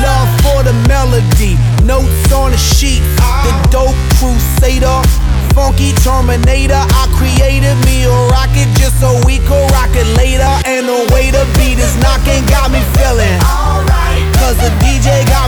Love 0.00 0.28
for 0.40 0.64
the 0.64 0.72
melody, 0.88 1.60
notes 1.84 2.32
on 2.32 2.50
the 2.52 2.56
sheet. 2.56 3.04
The 3.44 3.52
dope 3.68 4.00
crusader, 4.16 4.96
funky 5.52 5.92
terminator. 6.00 6.80
I 6.80 7.04
created 7.12 7.76
me 7.84 8.08
a 8.08 8.16
rocket 8.32 8.68
just 8.80 8.96
so 8.98 9.20
we 9.28 9.44
could 9.44 9.68
rock 9.76 9.92
it 9.92 10.08
later. 10.16 10.48
And 10.64 10.88
the 10.88 11.04
way 11.12 11.28
the 11.28 11.44
beat 11.60 11.76
is 11.76 11.92
knocking 12.00 12.48
got 12.48 12.72
me 12.72 12.80
feeling. 12.96 13.38
Cause 14.40 14.56
the 14.56 14.72
DJ 14.80 15.24
got 15.28 15.43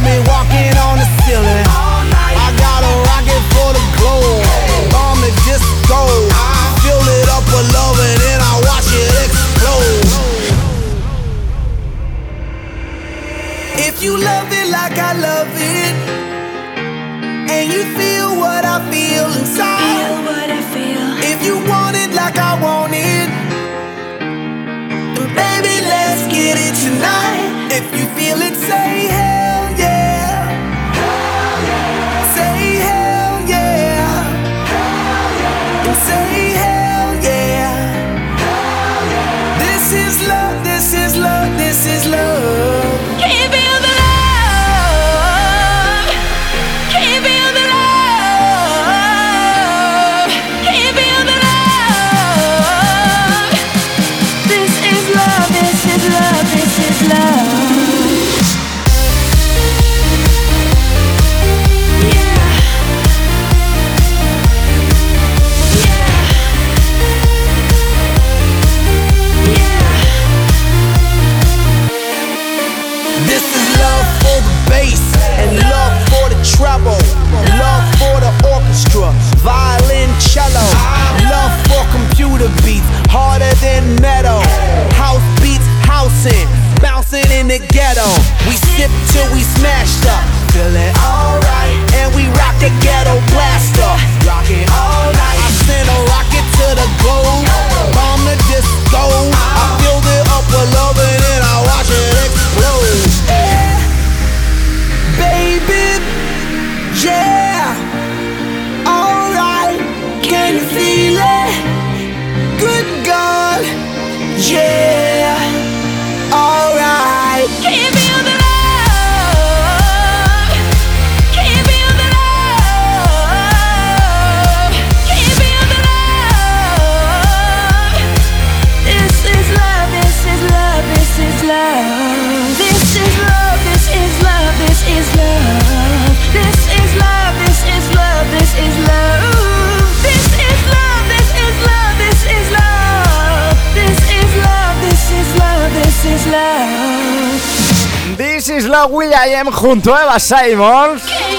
Junto 149.44 149.92
a 149.92 150.02
Eva 150.02 150.18
Simons. 150.18 151.35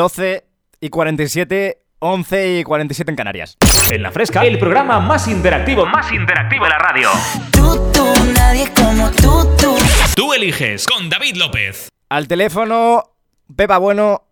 ...12 0.00 0.44
y 0.80 0.88
47, 0.88 1.82
11 1.98 2.58
y 2.60 2.64
47 2.64 3.10
en 3.10 3.16
Canarias. 3.16 3.58
En 3.92 4.02
la 4.02 4.10
fresca, 4.10 4.46
el 4.46 4.58
programa 4.58 4.98
más 4.98 5.28
interactivo, 5.28 5.84
más 5.84 6.10
interactivo 6.10 6.64
de 6.64 6.70
la 6.70 6.78
radio. 6.78 7.10
Tú, 7.52 7.92
nadie 8.34 8.72
como 8.74 9.10
tú, 9.10 9.46
tú. 9.60 9.76
Tú 10.16 10.32
eliges 10.32 10.86
con 10.86 11.10
David 11.10 11.36
López. 11.36 11.90
Al 12.08 12.28
teléfono, 12.28 13.10
Pepa 13.54 13.76
Bueno, 13.76 14.22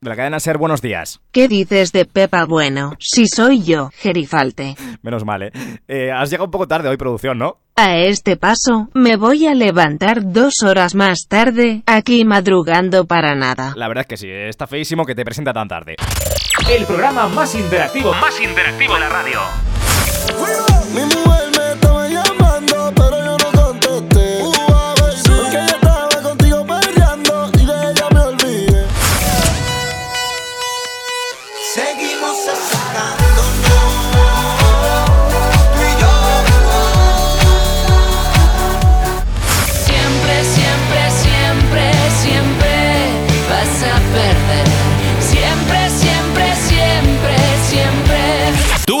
de 0.00 0.10
la 0.10 0.16
cadena 0.16 0.40
Ser, 0.40 0.58
buenos 0.58 0.82
días. 0.82 1.20
¿Qué 1.32 1.48
dices 1.48 1.92
de 1.92 2.04
Pepa 2.04 2.44
Bueno? 2.44 2.92
Si 2.98 3.26
soy 3.26 3.62
yo, 3.62 3.90
Gerifalte. 3.96 4.76
Menos 5.02 5.24
mal, 5.24 5.42
¿eh? 5.42 5.52
Eh, 5.88 6.10
Has 6.12 6.30
llegado 6.30 6.46
un 6.46 6.50
poco 6.50 6.68
tarde 6.68 6.88
hoy, 6.88 6.96
producción, 6.96 7.38
¿no? 7.38 7.58
A 7.76 7.96
este 7.98 8.36
paso, 8.36 8.88
me 8.94 9.16
voy 9.16 9.46
a 9.46 9.54
levantar 9.54 10.32
dos 10.32 10.62
horas 10.64 10.94
más 10.94 11.26
tarde, 11.28 11.82
aquí 11.86 12.24
madrugando 12.24 13.06
para 13.06 13.34
nada. 13.34 13.74
La 13.76 13.88
verdad 13.88 14.02
es 14.02 14.08
que 14.08 14.16
sí, 14.16 14.28
está 14.30 14.66
feísimo 14.66 15.04
que 15.04 15.14
te 15.14 15.24
presenta 15.24 15.52
tan 15.52 15.68
tarde. 15.68 15.96
El 16.70 16.86
programa 16.86 17.28
más 17.28 17.54
interactivo, 17.54 18.12
más 18.14 18.40
interactivo 18.40 18.94
de 18.94 19.00
la 19.00 19.08
radio. 19.10 19.40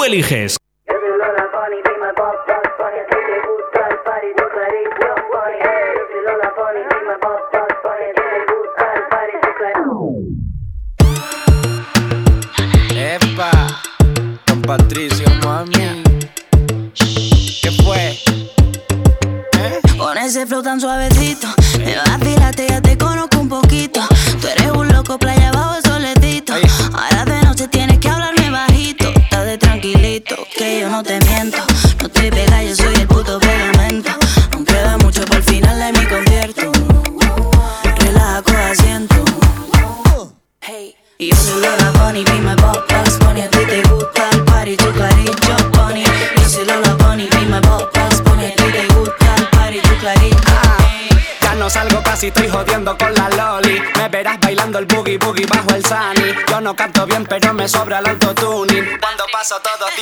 eliges. 0.06 0.56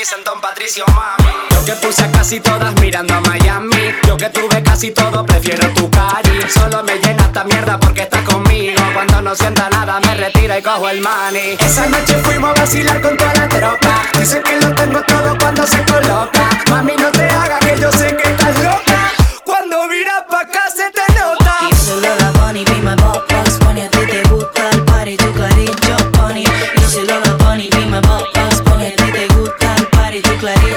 Dicen 0.05 0.23
Don 0.23 0.39
Patricio, 0.39 0.85
mami. 0.89 1.33
Yo 1.51 1.65
que 1.65 1.73
puse 1.77 2.03
a 2.05 2.13
casi 2.13 2.39
todas 2.39 2.75
mirando 2.79 3.15
a 3.15 3.21
Miami. 3.23 3.95
Yo 4.07 4.19
que 4.19 4.29
tuve 4.29 4.63
casi 4.63 4.91
todo, 4.91 5.25
prefiero 5.25 5.67
tu 5.71 5.91
cari. 5.91 6.43
Solo 6.53 6.83
me 6.83 6.99
llena 6.99 7.23
esta 7.25 7.43
mierda 7.45 7.81
porque 7.81 8.03
estás 8.03 8.21
conmigo. 8.23 8.83
Cuando 8.93 9.23
no 9.23 9.35
sienta 9.35 9.71
nada, 9.71 10.01
me 10.01 10.15
retiro 10.15 10.59
y 10.59 10.63
cojo 10.63 10.91
el 10.91 11.01
money. 11.01 11.57
Esa 11.59 11.87
noche 11.87 12.19
fuimos 12.23 12.51
a 12.51 12.61
vacilar 12.61 13.01
con 13.01 13.17
toda 13.17 13.33
la 13.33 13.49
tropa. 13.49 14.03
Dice 14.19 14.43
que 14.43 14.61
lo 14.61 14.75
tengo 14.75 15.01
todo 15.05 15.39
cuando 15.39 15.67
se 15.67 15.83
coloca. 15.85 16.51
Mami, 16.69 16.97
no 16.97 17.11
te 17.11 17.25
hagas 17.25 17.61
que 17.65 17.81
yo 17.81 17.91
sé 17.91 18.15
que 18.15 18.29
estás 18.29 18.59
loca. 18.59 18.84
El 30.47 30.74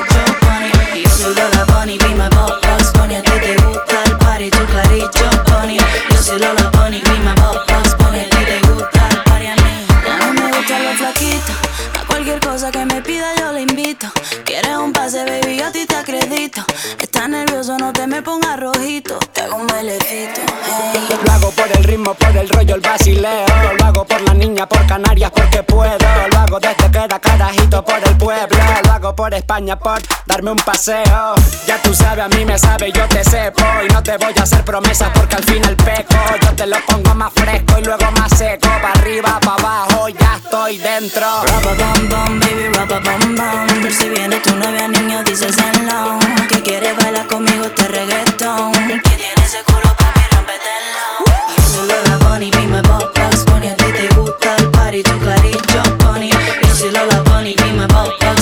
España, 29.47 29.79
por 29.79 30.01
darme 30.25 30.51
un 30.51 30.57
paseo. 30.57 31.33
Ya 31.65 31.81
tú 31.81 31.93
sabes, 31.93 32.25
a 32.25 32.27
mí 32.27 32.43
me 32.43 32.59
sabe, 32.59 32.91
yo 32.91 33.07
te 33.07 33.23
sepo. 33.23 33.63
Y 33.81 33.87
no 33.93 34.03
te 34.03 34.17
voy 34.17 34.33
a 34.37 34.43
hacer 34.43 34.61
promesas 34.65 35.09
porque 35.13 35.37
al 35.37 35.43
final 35.45 35.73
peco. 35.77 36.17
Yo 36.41 36.53
te 36.53 36.67
lo 36.67 36.75
pongo 36.85 37.15
más 37.15 37.31
fresco 37.33 37.79
y 37.79 37.85
luego 37.85 38.11
más 38.11 38.37
seco. 38.37 38.67
Pa' 38.81 38.91
arriba, 38.91 39.39
pa' 39.39 39.53
abajo, 39.53 40.09
ya 40.09 40.35
estoy 40.35 40.79
dentro. 40.79 41.25
Bam 41.63 42.09
bam, 42.09 42.39
baby, 42.41 42.67
bam 42.75 43.37
bam. 43.37 43.89
Si 43.89 44.09
viene 44.09 44.37
tu 44.41 44.53
novia, 44.53 44.85
niño, 44.89 45.23
dices 45.23 45.55
hello. 45.57 46.19
Que 46.49 46.61
quieres 46.61 46.97
bailar 46.97 47.25
conmigo 47.27 47.67
este 47.67 47.87
reggaetón. 47.87 48.73
Que 48.73 49.15
tiene 49.15 49.45
ese 49.45 49.63
culo 49.63 49.95
pa' 49.95 50.11
mí, 50.13 50.23
rompetelo. 50.29 51.71
Soy 51.71 51.87
Lola 51.87 52.17
Bunny, 52.17 52.51
boss, 52.51 53.05
boss 53.15 53.45
bunny. 53.45 53.69
A 53.69 53.75
ti 53.77 53.85
te 53.93 54.13
gusta 54.13 54.57
el 54.57 54.71
party, 54.71 55.03
tu 55.03 55.17
clarito, 55.19 55.83
bunny. 56.03 56.31
Yo 56.31 56.75
soy 56.75 56.91
Lola 56.91 57.21
Bunny, 57.21 57.55
boss 57.55 58.09
bunny. 58.19 58.36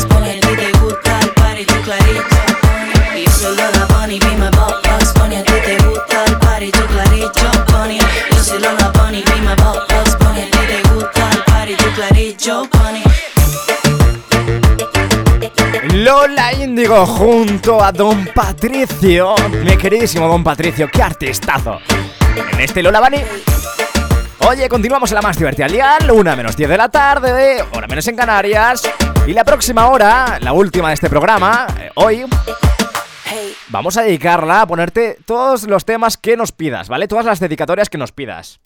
Lola 16.27 16.53
Índigo 16.53 17.05
junto 17.05 17.83
a 17.83 17.91
Don 17.91 18.25
Patricio. 18.33 19.35
Mi 19.63 19.77
queridísimo 19.77 20.27
Don 20.27 20.43
Patricio, 20.43 20.89
qué 20.91 21.03
artistazo. 21.03 21.79
En 22.51 22.61
este 22.61 22.81
Lola 22.81 22.99
Bunny. 22.99 23.21
Oye, 24.39 24.67
continuamos 24.67 25.11
en 25.11 25.15
la 25.15 25.21
más 25.21 25.37
divertida 25.37 25.97
al 25.97 26.09
una 26.09 26.35
menos 26.35 26.57
10 26.57 26.67
de 26.67 26.77
la 26.77 26.89
tarde, 26.89 27.63
hora 27.71 27.85
menos 27.85 28.07
en 28.07 28.15
Canarias. 28.15 28.81
Y 29.27 29.33
la 29.33 29.43
próxima 29.43 29.87
hora, 29.87 30.39
la 30.41 30.53
última 30.53 30.87
de 30.87 30.95
este 30.95 31.11
programa, 31.11 31.67
eh, 31.79 31.91
hoy, 31.93 32.25
vamos 33.67 33.95
a 33.97 34.01
dedicarla 34.01 34.61
a 34.61 34.65
ponerte 34.65 35.19
todos 35.27 35.67
los 35.67 35.85
temas 35.85 36.17
que 36.17 36.35
nos 36.35 36.51
pidas, 36.51 36.89
¿vale? 36.89 37.07
Todas 37.07 37.25
las 37.25 37.39
dedicatorias 37.39 37.87
que 37.87 37.99
nos 37.99 38.11
pidas. 38.11 38.59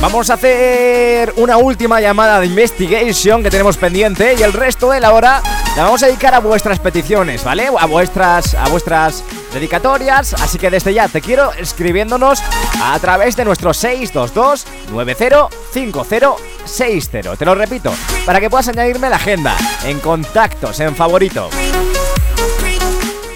Vamos 0.00 0.30
a 0.30 0.34
hacer 0.34 1.32
una 1.36 1.56
última 1.56 2.00
llamada 2.00 2.40
de 2.40 2.46
investigation 2.46 3.42
que 3.42 3.50
tenemos 3.50 3.76
pendiente 3.76 4.34
y 4.38 4.42
el 4.42 4.52
resto 4.52 4.90
de 4.90 5.00
la 5.00 5.12
hora 5.12 5.42
la 5.76 5.84
vamos 5.84 6.02
a 6.02 6.06
dedicar 6.06 6.34
a 6.34 6.40
vuestras 6.40 6.78
peticiones, 6.78 7.42
¿vale? 7.42 7.68
A 7.78 7.86
vuestras, 7.86 8.54
a 8.54 8.68
vuestras 8.68 9.24
dedicatorias, 9.52 10.34
así 10.34 10.58
que 10.58 10.70
desde 10.70 10.92
ya 10.92 11.08
te 11.08 11.20
quiero 11.20 11.52
escribiéndonos 11.52 12.42
a 12.82 12.98
través 13.00 13.36
de 13.36 13.44
nuestro 13.44 13.72
622 13.72 14.66
905060. 14.90 17.36
Te 17.36 17.44
lo 17.44 17.54
repito, 17.54 17.92
para 18.26 18.40
que 18.40 18.50
puedas 18.50 18.68
añadirme 18.68 19.08
la 19.08 19.16
agenda, 19.16 19.56
en 19.84 20.00
contactos, 20.00 20.80
en 20.80 20.94
favorito. 20.94 21.48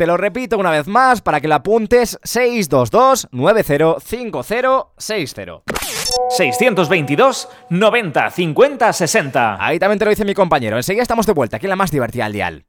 Te 0.00 0.06
lo 0.06 0.16
repito 0.16 0.56
una 0.56 0.70
vez 0.70 0.86
más 0.86 1.20
para 1.20 1.42
que 1.42 1.48
lo 1.48 1.56
apuntes 1.56 2.18
622 2.24 3.28
905060. 3.32 5.62
622 6.30 7.48
90 7.68 8.30
50 8.30 8.92
60. 8.94 9.62
Ahí 9.62 9.78
también 9.78 9.98
te 9.98 10.06
lo 10.06 10.08
dice 10.08 10.24
mi 10.24 10.32
compañero. 10.32 10.78
Enseguida 10.78 11.02
estamos 11.02 11.26
de 11.26 11.34
vuelta 11.34 11.58
aquí 11.58 11.66
en 11.66 11.70
la 11.70 11.76
más 11.76 11.90
divertida 11.90 12.24
al 12.24 12.32
dial. 12.32 12.64